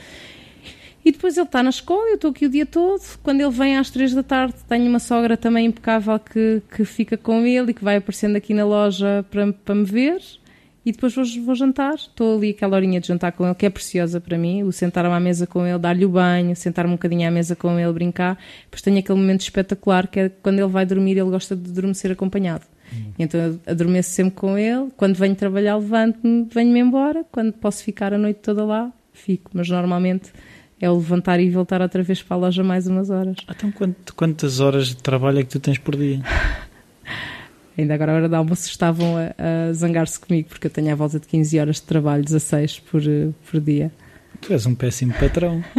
[1.06, 3.02] E depois ele está na escola, eu estou aqui o dia todo.
[3.24, 7.15] Quando ele vem às três da tarde, tenho uma sogra também impecável que, que fica
[7.15, 10.20] com ele e que vai aparecendo aqui na loja para, para me ver
[10.86, 11.95] e depois vou, vou jantar.
[11.95, 14.62] Estou ali aquela horinha de jantar com ele, que é preciosa para mim.
[14.63, 17.80] O sentar-me à mesa com ele, dar-lhe o banho, sentar-me um bocadinho à mesa com
[17.80, 18.38] ele, brincar.
[18.65, 22.12] Depois tenho aquele momento espetacular que é quando ele vai dormir, ele gosta de adormecer
[22.12, 22.65] acompanhado.
[22.93, 23.12] Hum.
[23.17, 24.89] Então eu adormeço sempre com ele.
[24.95, 27.26] Quando venho trabalhar, levanto-me, venho-me embora.
[27.32, 29.50] Quando posso ficar a noite toda lá, fico.
[29.56, 30.32] Mas normalmente
[30.80, 33.38] é o levantar e voltar outra vez para a loja mais umas horas.
[33.50, 33.74] Então
[34.15, 36.21] quantas horas de trabalho é que tu tens por dia?
[37.78, 40.96] Ainda agora, a hora de almoço, estavam a, a zangar-se comigo, porque eu tenho à
[40.96, 43.02] volta de 15 horas de trabalho, 16 por,
[43.50, 43.92] por dia.
[44.42, 45.64] Tu és um péssimo patrão.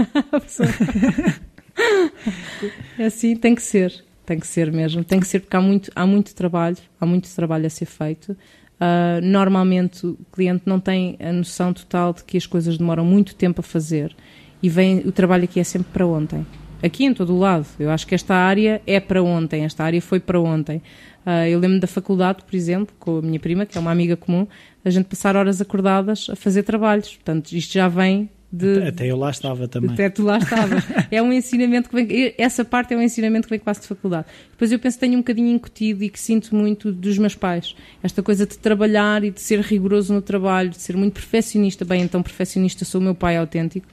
[2.98, 4.04] é assim, tem que ser.
[4.24, 5.04] Tem que ser mesmo.
[5.04, 8.32] Tem que ser porque há muito, há muito trabalho, há muito trabalho a ser feito.
[8.32, 13.34] Uh, normalmente o cliente não tem a noção total de que as coisas demoram muito
[13.34, 14.14] tempo a fazer
[14.62, 16.46] e vem, o trabalho aqui é sempre para ontem.
[16.82, 17.66] Aqui em todo o lado.
[17.78, 20.82] Eu acho que esta área é para ontem, esta área foi para ontem.
[21.26, 24.16] Uh, eu lembro da faculdade, por exemplo, com a minha prima, que é uma amiga
[24.16, 24.46] comum,
[24.84, 27.14] a gente passar horas acordadas a fazer trabalhos.
[27.14, 29.90] Portanto, isto já vem de, até eu lá estava também.
[29.90, 30.84] Até tu lá estavas.
[31.10, 32.34] é um ensinamento que vem.
[32.38, 34.26] Essa parte é um ensinamento que vem quase de faculdade.
[34.52, 37.74] Depois eu penso que tenho um bocadinho incutido e que sinto muito dos meus pais.
[38.02, 41.84] Esta coisa de trabalhar e de ser rigoroso no trabalho, de ser muito perfeccionista.
[41.84, 43.86] Bem, então perfeccionista sou o meu pai autêntico,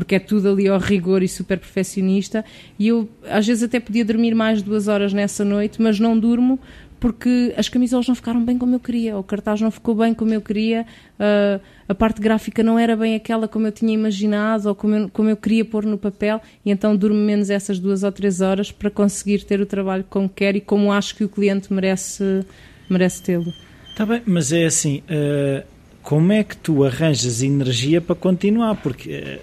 [0.00, 2.42] porque é tudo ali ao rigor e super perfeccionista.
[2.78, 6.58] E eu às vezes até podia dormir mais duas horas nessa noite, mas não durmo
[6.98, 10.34] porque as camisolas não ficaram bem como eu queria, o cartaz não ficou bem como
[10.34, 10.84] eu queria,
[11.18, 11.58] uh,
[11.88, 15.30] a parte gráfica não era bem aquela como eu tinha imaginado ou como eu, como
[15.30, 18.90] eu queria pôr no papel, e então durmo menos essas duas ou três horas para
[18.90, 22.44] conseguir ter o trabalho como quero e como acho que o cliente merece,
[22.90, 23.50] merece tê-lo.
[23.88, 25.64] Está bem, mas é assim, uh,
[26.02, 28.74] como é que tu arranjas energia para continuar?
[28.76, 29.40] Porque.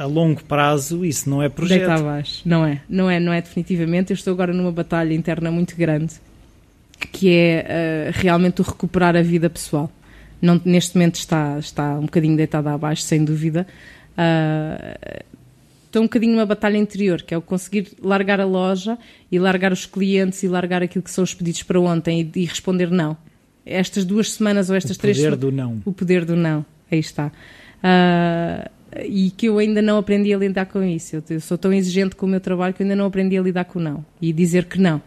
[0.00, 1.80] A longo prazo isso não é projeto.
[1.80, 2.40] Deita abaixo.
[2.46, 4.10] Não é, não é, não é definitivamente.
[4.10, 6.14] Eu estou agora numa batalha interna muito grande
[7.12, 7.66] que é
[8.08, 9.92] uh, realmente o recuperar a vida pessoal.
[10.40, 13.66] Não, neste momento está, está um bocadinho deitada abaixo, sem dúvida.
[14.12, 15.22] Uh,
[15.84, 18.96] estou um bocadinho numa batalha interior, que é o conseguir largar a loja
[19.30, 22.44] e largar os clientes e largar aquilo que são os pedidos para ontem e, e
[22.46, 23.18] responder não.
[23.66, 25.36] Estas duas semanas ou estas três semanas.
[25.36, 25.82] O poder do não.
[25.84, 27.30] O poder do não, aí está.
[27.84, 31.16] Uh, e que eu ainda não aprendi a lidar com isso.
[31.16, 33.42] Eu, eu, sou tão exigente com o meu trabalho que eu ainda não aprendi a
[33.42, 34.98] lidar com o não e dizer que não.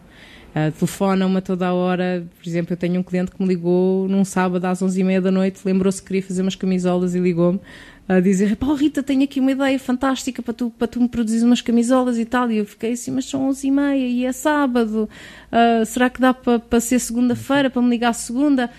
[0.53, 2.27] Uh, Telefonam-me a toda a hora.
[2.39, 5.59] Por exemplo, eu tenho um cliente que me ligou num sábado às 11h30 da noite,
[5.65, 7.59] lembrou-se que queria fazer umas camisolas e ligou-me
[8.07, 11.43] a dizer: Pá, Rita, tenho aqui uma ideia fantástica para tu, para tu me produzir
[11.43, 12.51] umas camisolas e tal.
[12.51, 15.09] E eu fiquei assim: Mas são 11h30 e é sábado.
[15.51, 18.69] Uh, será que dá para, para ser segunda-feira, para me ligar segunda?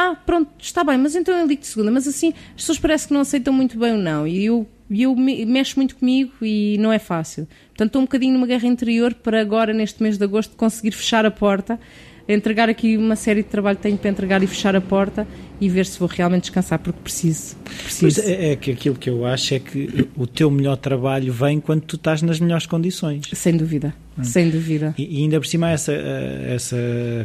[0.00, 1.90] Ah, pronto, está bem, mas então eu ligo de segunda.
[1.90, 4.28] Mas assim, as pessoas parece que não aceitam muito bem o não.
[4.28, 7.48] E eu eu me, mexo muito comigo e não é fácil.
[7.70, 11.26] Portanto, estou um bocadinho numa guerra interior para agora, neste mês de agosto, conseguir fechar
[11.26, 11.80] a porta,
[12.28, 15.26] entregar aqui uma série de trabalho que tenho para entregar e fechar a porta
[15.60, 17.56] e ver se vou realmente descansar, porque preciso.
[17.64, 18.20] preciso.
[18.20, 21.82] É, é, que aquilo que eu acho é que o teu melhor trabalho vem quando
[21.82, 23.26] tu estás nas melhores condições.
[23.32, 24.22] Sem dúvida, hum.
[24.22, 24.94] sem dúvida.
[24.98, 26.76] E, e, ainda por cima essa, eh, essa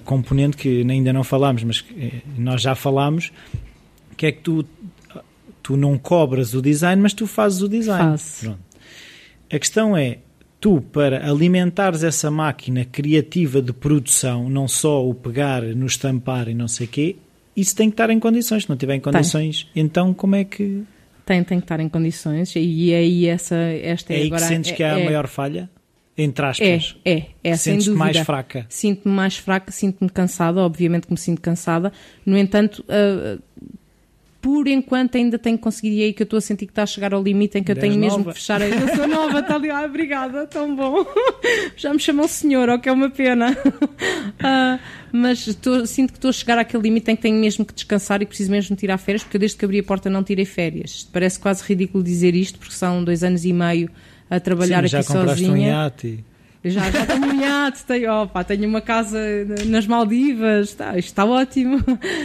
[0.06, 3.32] componente que ainda não falámos, mas eh, nós já falámos,
[4.16, 4.66] que é que tu
[5.62, 8.12] tu não cobras o design, mas tu fazes o design.
[8.12, 8.58] Faço.
[9.52, 10.18] A questão é,
[10.64, 16.54] tu para alimentares essa máquina criativa de produção, não só o pegar no estampar e
[16.54, 17.18] não sei o quê,
[17.54, 18.64] isso tem que estar em condições.
[18.64, 19.84] Se não tiver em condições, tem.
[19.84, 20.84] então como é que...
[21.26, 24.48] Tem, tem que estar em condições e aí essa, esta é, é aí agora, que
[24.48, 25.70] sentes é, que há a é, maior falha?
[26.18, 26.96] entre aspas.
[27.04, 27.96] É, é, é dúvida.
[27.96, 28.66] mais fraca.
[28.70, 31.92] Sinto-me mais fraca, sinto-me cansada, obviamente que me sinto cansada.
[32.26, 33.42] No entanto, uh,
[34.44, 36.86] por enquanto ainda tenho conseguido, e aí que eu estou a sentir que está a
[36.86, 38.18] chegar ao limite em que eu tenho nova.
[38.18, 38.60] mesmo que fechar.
[38.60, 41.06] Eu sou nova, está ali, ah, obrigada, tão bom.
[41.78, 43.52] Já me chamou senhor, o que é uma pena.
[43.54, 44.80] Uh,
[45.14, 48.22] mas estou, sinto que estou a chegar àquele limite em que tenho mesmo que descansar
[48.22, 51.08] e preciso mesmo tirar férias, porque eu desde que abri a porta não tirei férias.
[51.14, 53.90] Parece quase ridículo dizer isto, porque são dois anos e meio
[54.30, 55.70] a trabalhar Sim, já aqui compraste sozinha.
[55.70, 56.26] Um iate.
[56.66, 59.20] Já, já tenho iate, tenho, opa, tenho uma casa
[59.66, 61.80] nas Maldivas, está, isto está ótimo.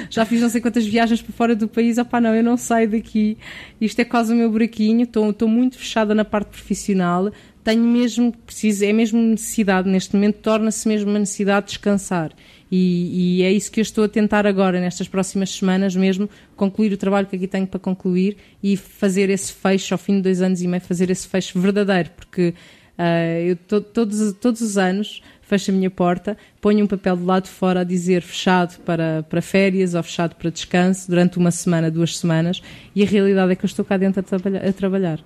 [0.09, 2.89] Já fiz não sei quantas viagens para fora do país, opa, não, eu não saio
[2.89, 3.37] daqui.
[3.81, 7.33] Isto é quase o meu buraquinho, estou, estou muito fechada na parte profissional.
[7.65, 12.33] Tenho mesmo, preciso, é mesmo necessidade, neste momento torna-se mesmo uma necessidade de descansar.
[12.71, 16.93] E, e, é isso que eu estou a tentar agora, nestas próximas semanas mesmo, concluir
[16.93, 20.43] o trabalho que aqui tenho para concluir e fazer esse fecho, ao fim de dois
[20.43, 22.55] anos e meio, fazer esse fecho verdadeiro, porque
[22.99, 27.25] Uh, eu to, todos, todos os anos fecho a minha porta, ponho um papel do
[27.25, 31.51] lado de fora a dizer fechado para, para férias ou fechado para descanso durante uma
[31.51, 32.61] semana, duas semanas,
[32.95, 35.21] e a realidade é que eu estou cá dentro a, trabalha, a trabalhar.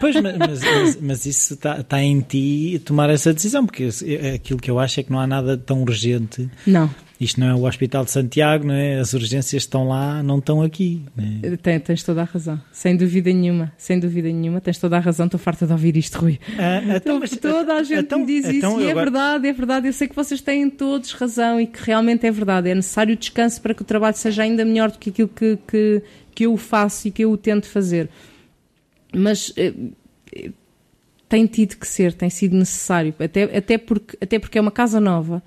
[0.00, 3.88] Pois, mas, mas, mas isso está, está em ti tomar essa decisão, porque
[4.34, 6.48] aquilo que eu acho é que não há nada tão urgente.
[6.66, 6.90] Não.
[7.20, 9.00] Isto não é o Hospital de Santiago, não é?
[9.00, 11.02] As urgências estão lá, não estão aqui.
[11.42, 11.56] É?
[11.56, 15.26] Tens, tens toda a razão, sem dúvida nenhuma, sem dúvida nenhuma, tens toda a razão.
[15.26, 16.38] Estou farta de ouvir isto, Rui.
[16.56, 19.06] Ah, então, mas, toda a gente então, me diz então, isso e é agora...
[19.06, 19.86] verdade, é verdade.
[19.88, 22.70] Eu sei que vocês têm todos razão e que realmente é verdade.
[22.70, 26.02] É necessário descanso para que o trabalho seja ainda melhor do que aquilo que, que,
[26.32, 28.08] que eu faço e que eu tento fazer.
[29.14, 29.72] Mas eh,
[31.28, 35.00] tem tido que ser, tem sido necessário, até, até, porque, até porque é uma casa
[35.00, 35.42] nova.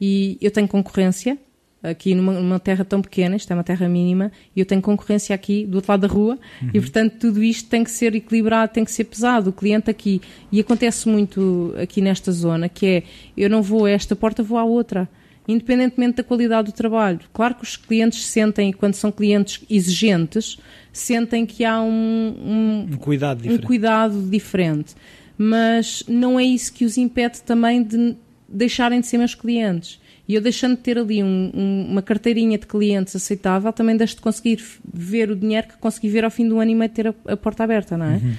[0.00, 1.38] E eu tenho concorrência
[1.82, 5.34] aqui numa, numa, terra tão pequena, isto é uma terra mínima, e eu tenho concorrência
[5.34, 6.70] aqui do outro lado da rua, uhum.
[6.72, 10.20] e portanto tudo isto tem que ser equilibrado, tem que ser pesado, o cliente aqui.
[10.50, 13.02] E acontece muito aqui nesta zona, que é,
[13.36, 15.08] eu não vou a esta porta, vou à outra,
[15.46, 17.20] independentemente da qualidade do trabalho.
[17.32, 20.58] Claro que os clientes sentem, quando são clientes exigentes,
[20.92, 23.62] sentem que há um, um, um cuidado diferente.
[23.62, 24.94] Um cuidado diferente.
[25.36, 28.16] Mas não é isso que os impede também de
[28.48, 30.00] deixarem de ser meus clientes.
[30.26, 34.16] E eu deixando de ter ali um, um, uma carteirinha de clientes aceitável, também deixo
[34.16, 37.08] de conseguir ver o dinheiro que consegui ver ao fim do ano e meio ter
[37.08, 38.14] a, a porta aberta, não é?
[38.14, 38.34] Uhum.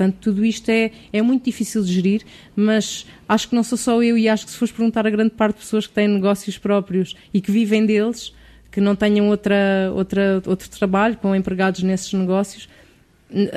[0.00, 2.22] Portanto, tudo isto é, é muito difícil de gerir,
[2.56, 5.32] mas acho que não sou só eu e acho que se fores perguntar a grande
[5.32, 8.32] parte de pessoas que têm negócios próprios e que vivem deles,
[8.70, 12.66] que não tenham outra, outra, outro trabalho com empregados nesses negócios,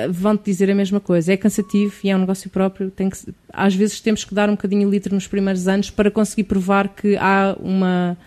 [0.10, 1.32] vão-te dizer a mesma coisa.
[1.32, 2.92] É cansativo e é um negócio próprio.
[2.92, 3.18] Tem que,
[3.54, 6.90] às vezes temos que dar um bocadinho de litro nos primeiros anos para conseguir provar
[6.90, 8.18] que há uma,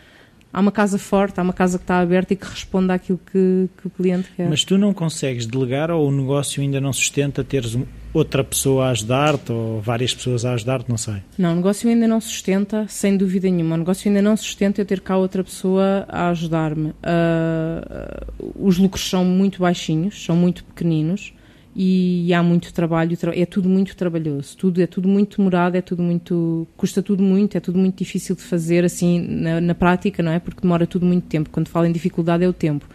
[0.57, 3.69] há uma casa forte, há uma casa que está aberta e que responde àquilo que,
[3.77, 4.49] que o cliente quer.
[4.49, 7.77] Mas tu não consegues delegar ou o negócio ainda não sustenta teres
[8.15, 11.17] outra pessoa a ajudar-te ou várias pessoas a ajudar-te, não sei.
[11.37, 13.75] Não, o negócio ainda não sustenta, sem dúvida nenhuma.
[13.75, 16.89] O negócio ainda não sustenta eu ter cá outra pessoa a ajudar-me.
[16.89, 21.35] Uh, os lucros são muito baixinhos, são muito pequeninos
[21.79, 26.03] e há muito trabalho, é tudo muito trabalhoso, tudo é tudo muito demorado, é tudo
[26.03, 30.33] muito custa tudo muito, é tudo muito difícil de fazer assim na, na prática, não
[30.33, 30.39] é?
[30.39, 31.51] Porque demora tudo muito tempo.
[31.51, 32.87] Quando falo em dificuldade é o tempo.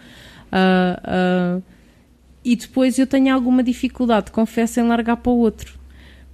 [0.52, 1.64] Uh, uh,
[2.44, 5.80] e depois eu tenho alguma dificuldade, confesso, em largar para o outro.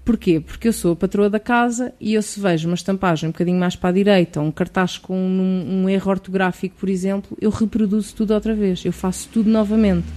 [0.06, 0.40] Porquê?
[0.40, 3.60] Porque eu sou a patroa da casa e eu se vejo uma estampagem um bocadinho
[3.60, 8.16] mais para a direita, um cartaz com um, um erro ortográfico, por exemplo, eu reproduzo
[8.16, 10.08] tudo outra vez, eu faço tudo novamente.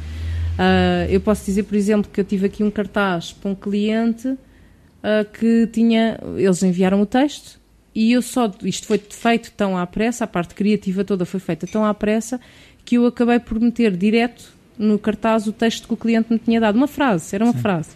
[0.59, 4.29] Uh, eu posso dizer, por exemplo, que eu tive aqui um cartaz para um cliente
[4.29, 4.39] uh,
[5.33, 6.19] que tinha.
[6.37, 7.61] Eles enviaram o texto
[7.95, 8.51] e eu só.
[8.63, 12.41] Isto foi feito tão à pressa, a parte criativa toda foi feita tão à pressa,
[12.85, 16.61] que eu acabei por meter direto no cartaz o texto que o cliente me tinha
[16.61, 16.77] dado.
[16.77, 17.61] Uma frase, era uma Sim.
[17.61, 17.91] frase.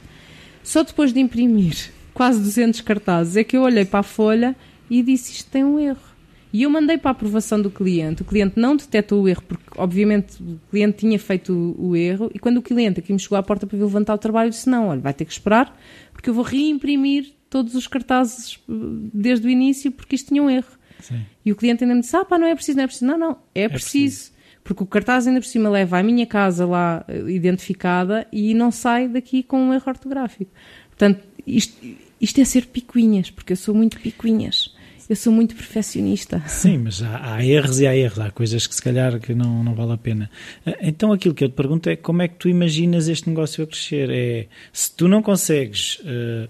[0.62, 4.56] Só depois de imprimir quase 200 cartazes é que eu olhei para a folha
[4.88, 6.13] e disse: Isto tem um erro.
[6.54, 8.22] E eu mandei para a aprovação do cliente.
[8.22, 12.30] O cliente não detectou o erro, porque obviamente o cliente tinha feito o, o erro.
[12.32, 14.50] E quando o cliente aqui me chegou à porta para vir levantar o trabalho, eu
[14.50, 15.76] disse: Não, olha, vai ter que esperar,
[16.12, 18.72] porque eu vou reimprimir todos os cartazes eh,
[19.12, 20.70] desde o início, porque isto tinha um erro.
[21.00, 21.26] Sim.
[21.44, 23.06] E o cliente ainda me disse: Ah, pá, não é preciso, não é preciso.
[23.06, 23.90] Não, não, é, é preciso.
[23.90, 24.32] preciso.
[24.62, 28.70] Porque o cartaz ainda por cima leva a minha casa lá eh, identificada e não
[28.70, 30.52] sai daqui com um erro ortográfico.
[30.90, 31.84] Portanto, isto,
[32.20, 34.72] isto é ser picuinhas, porque eu sou muito picuinhas
[35.08, 36.42] eu sou muito perfeccionista.
[36.46, 39.62] Sim, mas há, há, erros e há erros, há coisas que se calhar que não,
[39.62, 40.30] não vale a pena.
[40.64, 43.64] Eh, então aquilo que eu te pergunto é como é que tu imaginas este negócio
[43.64, 44.10] a crescer?
[44.10, 46.48] É se tu não consegues uh,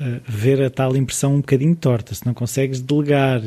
[0.00, 3.42] uh, ver a tal impressão um bocadinho torta, se não consegues delegar.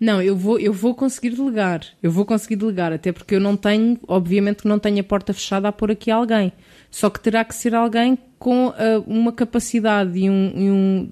[0.00, 3.56] Não, eu vou, eu vou conseguir delegar, eu vou conseguir delegar, até porque eu não
[3.56, 6.52] tenho, obviamente que não tenho a porta fechada a pôr aqui alguém.
[6.90, 8.72] Só que terá que ser alguém com uh,
[9.06, 11.10] uma capacidade e um, e um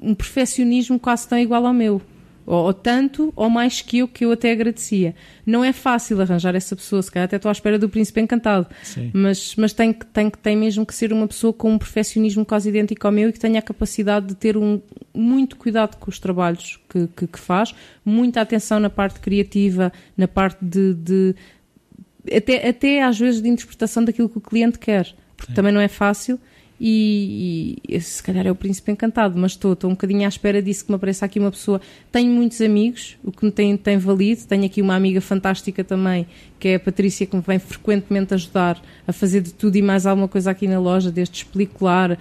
[0.00, 2.00] um perfeccionismo quase tão igual ao meu
[2.48, 5.14] ou, ou, tanto ou mais que eu, que eu até agradecia.
[5.44, 8.66] Não é fácil arranjar essa pessoa, se calhar até estou à espera do príncipe encantado,
[8.82, 9.10] Sim.
[9.12, 13.06] mas, mas tem, tem, tem mesmo que ser uma pessoa com um perfeccionismo quase idêntico
[13.06, 14.80] ao meu e que tenha a capacidade de ter um,
[15.12, 20.26] muito cuidado com os trabalhos que, que, que faz, muita atenção na parte criativa, na
[20.26, 21.34] parte de, de
[22.34, 25.56] até, até às vezes de interpretação daquilo que o cliente quer, porque Sim.
[25.56, 26.40] também não é fácil
[26.80, 30.62] e, e, se calhar é o príncipe encantado, mas estou, estou um bocadinho à espera
[30.62, 31.80] disso que me apareça aqui uma pessoa.
[32.12, 34.46] Tenho muitos amigos, o que me tem, tem valido.
[34.46, 36.26] Tenho aqui uma amiga fantástica também,
[36.58, 40.06] que é a Patrícia, que me vem frequentemente ajudar a fazer de tudo e mais
[40.06, 42.16] alguma coisa aqui na loja, desde especular.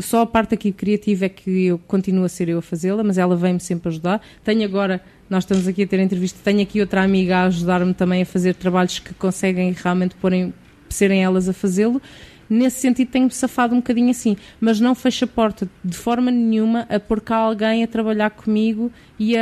[0.00, 3.16] Só a parte aqui criativa é que eu continuo a ser eu a fazê-la, mas
[3.16, 4.20] ela vem-me sempre ajudar.
[4.44, 6.40] Tenho agora nós estamos aqui a ter entrevista.
[6.42, 10.52] Tenho aqui outra amiga a ajudar-me também a fazer trabalhos que conseguem realmente porem,
[10.88, 12.02] serem elas a fazê-lo
[12.50, 16.86] nesse sentido tenho-me safado um bocadinho assim, mas não fecho a porta de forma nenhuma
[16.90, 19.40] a pôr cá alguém a trabalhar comigo e a,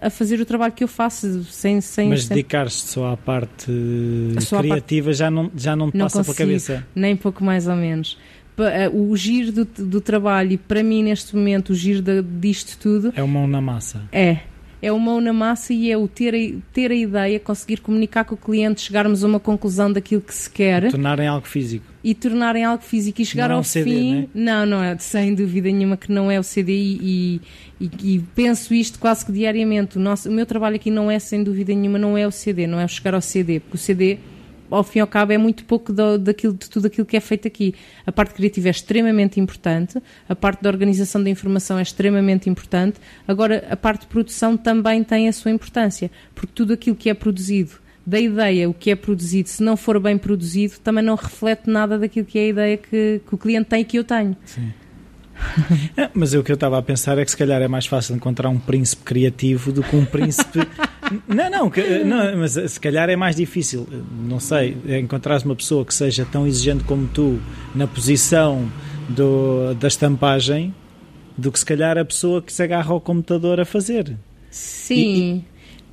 [0.00, 1.80] a, a fazer o trabalho que eu faço sem...
[1.80, 3.72] sem mas dedicar-se só à parte
[4.40, 5.18] só criativa parte...
[5.18, 6.86] já não, já não te não passa consigo, pela cabeça?
[6.94, 8.16] Nem pouco mais ou menos.
[8.58, 12.78] Eh, o giro do, do trabalho e para mim neste momento o giro de, disto
[12.78, 14.02] tudo é uma mão na massa.
[14.10, 14.38] É
[14.80, 18.24] é o mão na massa e é o ter a, ter a ideia, conseguir comunicar
[18.24, 20.90] com o cliente, chegarmos a uma conclusão daquilo que se quer.
[20.90, 21.84] Tornarem algo físico.
[22.04, 24.14] E tornarem algo físico e chegar não ao é CD, fim.
[24.14, 24.28] Né?
[24.34, 27.40] Não, não é, sem dúvida nenhuma que não é o CD e,
[27.80, 29.96] e, e, penso isto quase que diariamente.
[29.96, 32.66] O, nosso, o meu trabalho aqui não é, sem dúvida nenhuma, não é o CD,
[32.66, 34.18] não é o chegar ao CD, porque o CD
[34.70, 37.20] ao fim e ao cabo, é muito pouco do, daquilo, de tudo aquilo que é
[37.20, 37.74] feito aqui.
[38.06, 43.00] A parte criativa é extremamente importante, a parte da organização da informação é extremamente importante,
[43.26, 47.14] agora a parte de produção também tem a sua importância, porque tudo aquilo que é
[47.14, 47.72] produzido,
[48.06, 51.98] da ideia, o que é produzido, se não for bem produzido, também não reflete nada
[51.98, 54.36] daquilo que é a ideia que, que o cliente tem e que eu tenho.
[54.44, 54.72] Sim.
[55.96, 58.14] É, mas o que eu estava a pensar é que se calhar é mais fácil
[58.14, 60.60] encontrar um príncipe criativo do que um príncipe.
[61.28, 63.86] não, não, que, não, mas se calhar é mais difícil,
[64.28, 67.40] não sei, encontrar uma pessoa que seja tão exigente como tu
[67.74, 68.70] na posição
[69.08, 70.74] do, da estampagem
[71.36, 74.16] do que se calhar a pessoa que se agarra ao computador a fazer.
[74.50, 75.44] Sim,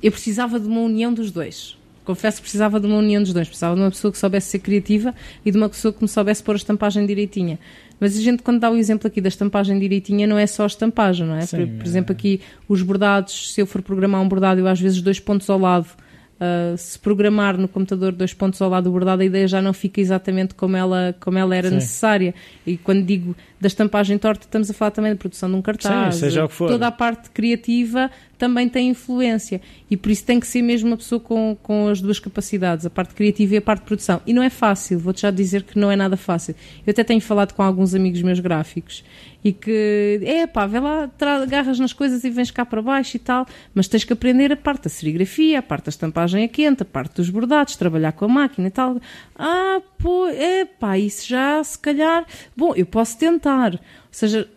[0.02, 1.76] e, eu precisava de uma união dos dois.
[2.04, 3.48] Confesso que precisava de uma união dos dois.
[3.48, 6.42] Precisava de uma pessoa que soubesse ser criativa e de uma pessoa que me soubesse
[6.42, 7.58] pôr a estampagem direitinha.
[8.04, 10.66] Mas a gente, quando dá o exemplo aqui da estampagem direitinha, não é só a
[10.66, 11.46] estampagem, não é?
[11.46, 12.14] Sim, por, por, exemplo, é.
[12.14, 12.38] aqui
[12.68, 15.86] os bordados, se eu for programar um bordado, eu às vezes dois pontos ao lado.
[16.34, 19.72] Uh, se programar no computador dois pontos ao lado do bordado, a ideia já não
[19.72, 21.76] fica exatamente como ela, como ela era Sim.
[21.76, 22.34] necessária.
[22.66, 26.16] E quando digo da estampagem torta, estamos a falar também da produção de um cartaz.
[26.16, 26.68] Sim, seja o que for.
[26.68, 29.60] Toda a parte criativa também tem influência.
[29.88, 32.90] E por isso tem que ser mesmo uma pessoa com, com as duas capacidades, a
[32.90, 34.20] parte criativa e a parte de produção.
[34.26, 36.54] E não é fácil, vou-te já dizer que não é nada fácil.
[36.86, 39.04] Eu até tenho falado com alguns amigos meus gráficos
[39.44, 41.10] e que, é pá, vê lá,
[41.42, 44.56] agarras nas coisas e vens cá para baixo e tal, mas tens que aprender a
[44.56, 48.24] parte da serigrafia, a parte da estampagem a quente, a parte dos bordados, trabalhar com
[48.24, 48.98] a máquina e tal.
[49.36, 52.24] Ah, pô, é pá, isso já se calhar.
[52.56, 53.74] Bom, eu posso tentar.
[53.74, 53.80] Ou
[54.10, 54.48] seja,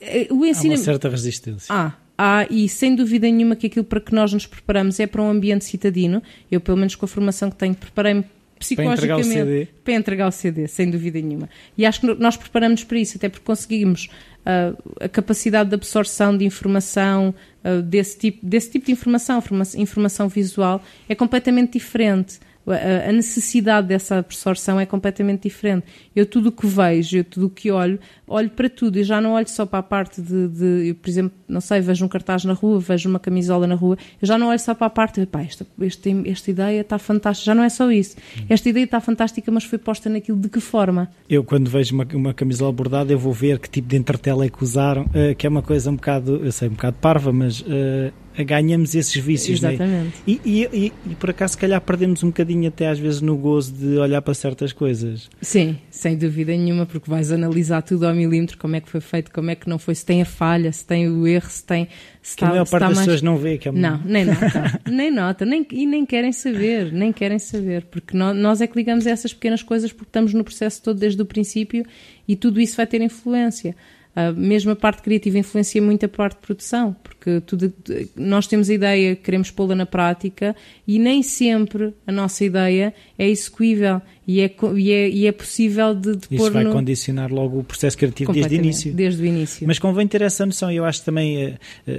[0.00, 0.72] eh, o ensino.
[0.72, 1.66] Há uma certa resistência.
[1.68, 5.20] Ah, há, e sem dúvida nenhuma que aquilo para que nós nos preparamos é para
[5.20, 6.22] um ambiente citadino.
[6.50, 8.24] Eu, pelo menos com a formação que tenho, preparei-me
[8.62, 9.68] psicologicamente para entregar, o CD.
[9.84, 11.48] para entregar o CD, sem dúvida nenhuma.
[11.76, 14.08] E acho que nós preparamos para isso, até porque conseguimos
[14.46, 19.42] uh, a capacidade de absorção de informação, uh, desse, tipo, desse tipo de informação,
[19.76, 22.38] informação visual, é completamente diferente
[22.70, 25.84] a necessidade dessa absorção é completamente diferente.
[26.14, 28.98] Eu tudo o que vejo, eu tudo o que olho, olho para tudo.
[28.98, 31.80] Eu já não olho só para a parte de, de eu, por exemplo, não sei,
[31.80, 34.74] vejo um cartaz na rua, vejo uma camisola na rua, eu já não olho só
[34.74, 37.46] para a parte de, pá, esta, esta, esta ideia está fantástica.
[37.46, 38.16] Já não é só isso.
[38.48, 41.10] Esta ideia está fantástica, mas foi posta naquilo de que forma?
[41.28, 44.48] Eu, quando vejo uma, uma camisola bordada, eu vou ver que tipo de entretela é
[44.48, 47.60] que usaram, uh, que é uma coisa um bocado, eu sei, um bocado parva, mas
[47.60, 49.60] uh, ganhamos esses vícios.
[49.60, 49.74] Né?
[49.74, 50.04] Exatamente.
[50.04, 50.12] Né?
[50.26, 53.36] E, e, e, e, por acaso, se calhar, perdemos um bocadinho até às vezes no
[53.36, 55.28] gozo de olhar para certas coisas.
[55.40, 59.30] Sim, sem dúvida nenhuma, porque vais analisar tudo ao milímetro, como é que foi feito,
[59.30, 61.88] como é que não foi, se tem a falha, se tem o erro, se tem.
[62.22, 63.06] Se que está, a maior parte das mais...
[63.06, 63.58] pessoas não vê.
[63.58, 67.84] Que é Não, nem nota, nem nota, nem, e nem querem saber, nem querem saber,
[67.84, 70.98] porque nós, nós é que ligamos a essas pequenas coisas porque estamos no processo todo
[70.98, 71.84] desde o princípio
[72.26, 73.74] e tudo isso vai ter influência.
[74.14, 77.72] Uh, mesmo a parte criativa influencia muito a parte de produção, porque tudo,
[78.14, 80.54] nós temos a ideia, queremos pô-la na prática
[80.86, 85.94] e nem sempre a nossa ideia é execuível e é, e é, e é possível
[85.94, 86.72] de, de Isso vai no...
[86.72, 88.92] condicionar logo o processo criativo desde o início.
[88.92, 89.66] Desde o início.
[89.66, 91.46] Mas convém ter essa noção, eu acho também.
[91.46, 91.90] Uh,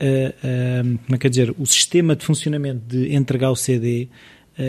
[0.00, 4.08] uh, como é que dizer, o sistema de funcionamento de entregar o CD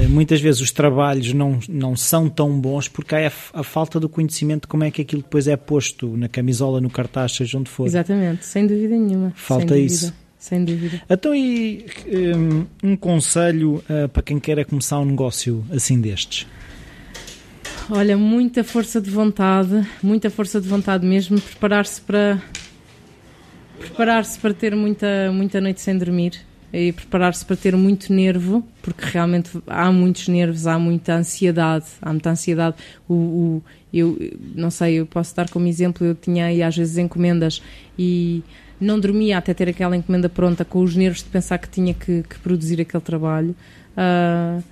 [0.10, 4.08] muitas vezes os trabalhos não, não são tão bons porque há a, a, falta do
[4.08, 7.70] conhecimento de como é que aquilo depois é posto na camisola, no cartaz, seja onde
[7.70, 7.88] for.
[7.88, 9.34] Exatamente, sem dúvida nenhuma.
[9.36, 10.14] Falta isso.
[10.42, 11.00] Sem dúvida.
[11.08, 11.86] Então, e
[12.36, 16.48] um, um conselho uh, para quem quer começar um negócio assim destes?
[17.88, 22.42] Olha, muita força de vontade, muita força de vontade mesmo, preparar-se para
[23.78, 26.34] preparar-se para ter muita muita noite sem dormir
[26.74, 32.12] e preparar-se para ter muito nervo, porque realmente há muitos nervos, há muita ansiedade, há
[32.12, 32.78] muita ansiedade.
[33.08, 33.64] O, o
[33.94, 34.18] eu
[34.56, 37.62] não sei, eu posso dar como exemplo, eu tinha aí às vezes encomendas
[38.00, 38.42] e
[38.80, 42.24] não dormia até ter aquela encomenda pronta, com os nervos de pensar que tinha que,
[42.24, 43.56] que produzir aquele trabalho.
[43.92, 44.64] Uh,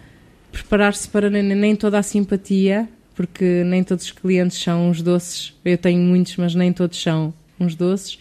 [0.52, 5.54] preparar-se para nem, nem toda a simpatia, porque nem todos os clientes são uns doces.
[5.64, 8.18] Eu tenho muitos, mas nem todos são uns doces.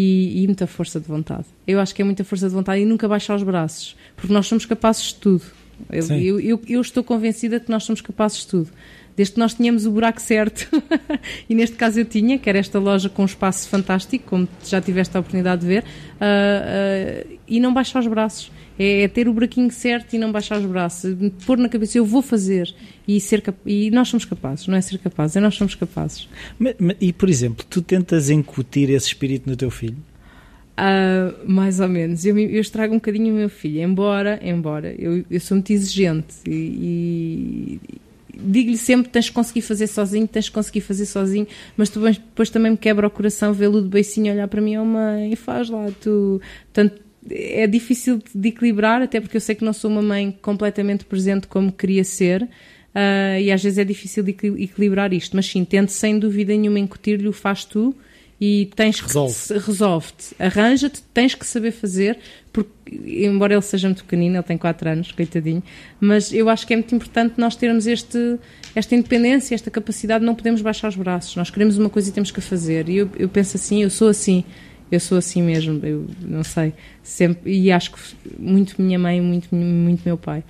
[0.00, 1.46] E, e, muita força de vontade.
[1.66, 4.46] Eu acho que é muita força de vontade e nunca baixar os braços, porque nós
[4.46, 5.42] somos capazes de tudo.
[5.90, 8.70] Eu, eu, eu, eu, estou convencida que nós somos capazes de tudo.
[9.16, 10.68] Desde que nós tenhamos o buraco certo,
[11.50, 14.80] e neste caso eu tinha, que era esta loja com um espaço fantástico, como já
[14.80, 18.52] tiveste a oportunidade de ver, uh, uh, e não baixar os braços.
[18.78, 22.04] É, é, ter o buraquinho certo e não baixar os braços, pôr na cabeça, eu
[22.04, 22.72] vou fazer
[23.06, 26.28] e ser e nós somos capazes, não é ser capazes, é nós somos capazes.
[26.58, 29.96] Mas, mas, e por exemplo, tu tentas incutir esse espírito no teu filho?
[30.78, 32.24] Uh, mais ou menos.
[32.24, 36.36] Eu, eu, estrago um bocadinho o meu filho, embora, embora eu, eu sou muito exigente
[36.46, 38.00] e, e
[38.40, 42.48] digo-lhe sempre tens que conseguir fazer sozinho, tens que conseguir fazer sozinho, mas tu, depois
[42.48, 45.90] também me quebra o coração vê-lo de beicinho olhar para mim, oh mãe, faz lá
[46.00, 46.40] tu.
[46.72, 51.04] Portanto, é difícil de equilibrar, até porque eu sei que não sou uma mãe completamente
[51.04, 52.42] presente como queria ser.
[52.42, 56.78] Uh, e às vezes é difícil de equilibrar isto, mas sim, tento sem dúvida nenhuma
[56.78, 57.94] incutir-lhe o faz tu
[58.40, 59.34] e tens Resolve.
[59.34, 62.18] que resolve-te, arranja-te, tens que saber fazer,
[62.52, 62.70] porque
[63.24, 65.62] embora ele seja muito pequenino, ele tem 4 anos, coitadinho,
[66.00, 68.38] mas eu acho que é muito importante nós termos este,
[68.74, 72.30] esta independência, esta capacidade, não podemos baixar os braços, nós queremos uma coisa e temos
[72.30, 74.44] que a fazer, e eu, eu penso assim, eu sou assim,
[74.90, 76.72] eu sou assim mesmo, eu não sei,
[77.02, 77.98] sempre, e acho que
[78.38, 80.42] muito minha mãe, muito, muito meu pai,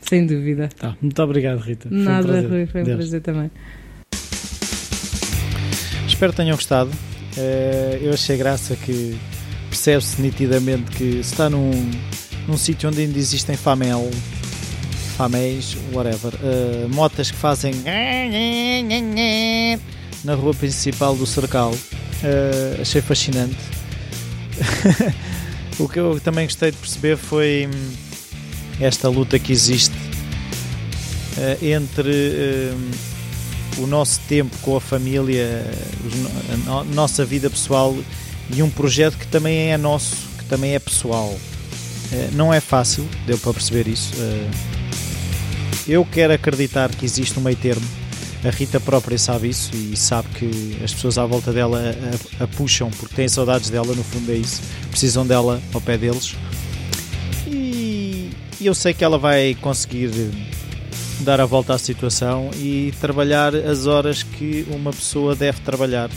[0.00, 0.68] sem dúvida.
[0.78, 1.88] Tá, muito obrigado, Rita.
[1.90, 3.50] Nada, foi um prazer, foi um prazer também.
[6.06, 6.90] Espero que tenham gostado.
[7.36, 9.16] Eh, eu achei graça que
[9.68, 11.70] percebe-se nitidamente que está num,
[12.48, 14.10] num sítio onde ainda existem famel,
[15.16, 17.72] faméis, whatever, uh, motas que fazem
[20.26, 21.72] na rua principal do Cercal.
[21.72, 23.56] Uh, achei fascinante.
[25.78, 27.92] o que eu também gostei de perceber foi hum,
[28.80, 35.64] esta luta que existe uh, entre uh, o nosso tempo com a família,
[36.66, 37.96] a nossa vida pessoal
[38.52, 41.38] e um projeto que também é nosso, que também é pessoal.
[42.32, 44.14] não é fácil, deu para perceber isso.
[45.86, 47.86] eu quero acreditar que existe um meio termo
[48.46, 51.82] a Rita própria sabe isso e sabe que as pessoas à volta dela
[52.40, 54.62] a, a, puxam porque têm saudades dela, no fundo é isso.
[54.90, 56.36] Precisam dela ao pé deles.
[57.46, 58.30] E,
[58.60, 60.10] e eu sei que ela vai conseguir
[61.20, 66.08] dar a volta à situação e trabalhar as horas que uma pessoa deve trabalhar.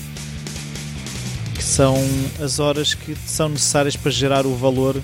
[1.55, 1.97] Que são
[2.39, 5.01] as horas que são necessárias para gerar o valor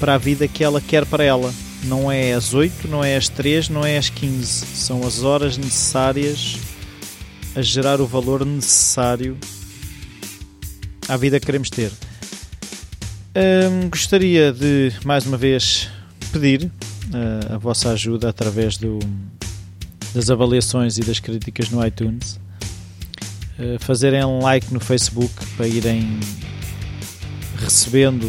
[0.00, 1.52] para a vida que ela quer para ela
[1.84, 4.66] não é às 8, não é às 3, não é às 15.
[4.66, 6.56] São as horas necessárias
[7.54, 9.36] a gerar o valor necessário
[11.08, 11.90] à vida que queremos ter.
[13.34, 15.88] Hum, gostaria de mais uma vez
[16.32, 18.98] pedir uh, a vossa ajuda através do,
[20.14, 22.38] das avaliações e das críticas no iTunes.
[23.58, 26.20] Uh, fazerem like no Facebook para irem
[27.58, 28.26] recebendo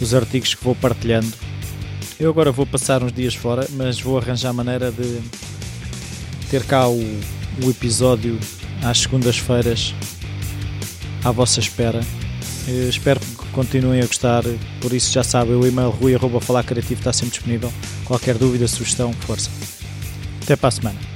[0.00, 1.45] os artigos que vou partilhando
[2.18, 5.20] eu agora vou passar uns dias fora, mas vou arranjar maneira de
[6.50, 8.38] ter cá o, o episódio
[8.82, 9.94] às segundas-feiras
[11.24, 12.00] à vossa espera.
[12.66, 14.42] Eu espero que continuem a gostar,
[14.80, 17.72] por isso já sabem, o e-mail rui.falarcreativo está sempre disponível.
[18.04, 19.50] Qualquer dúvida, sugestão, força.
[20.42, 21.15] Até para a semana.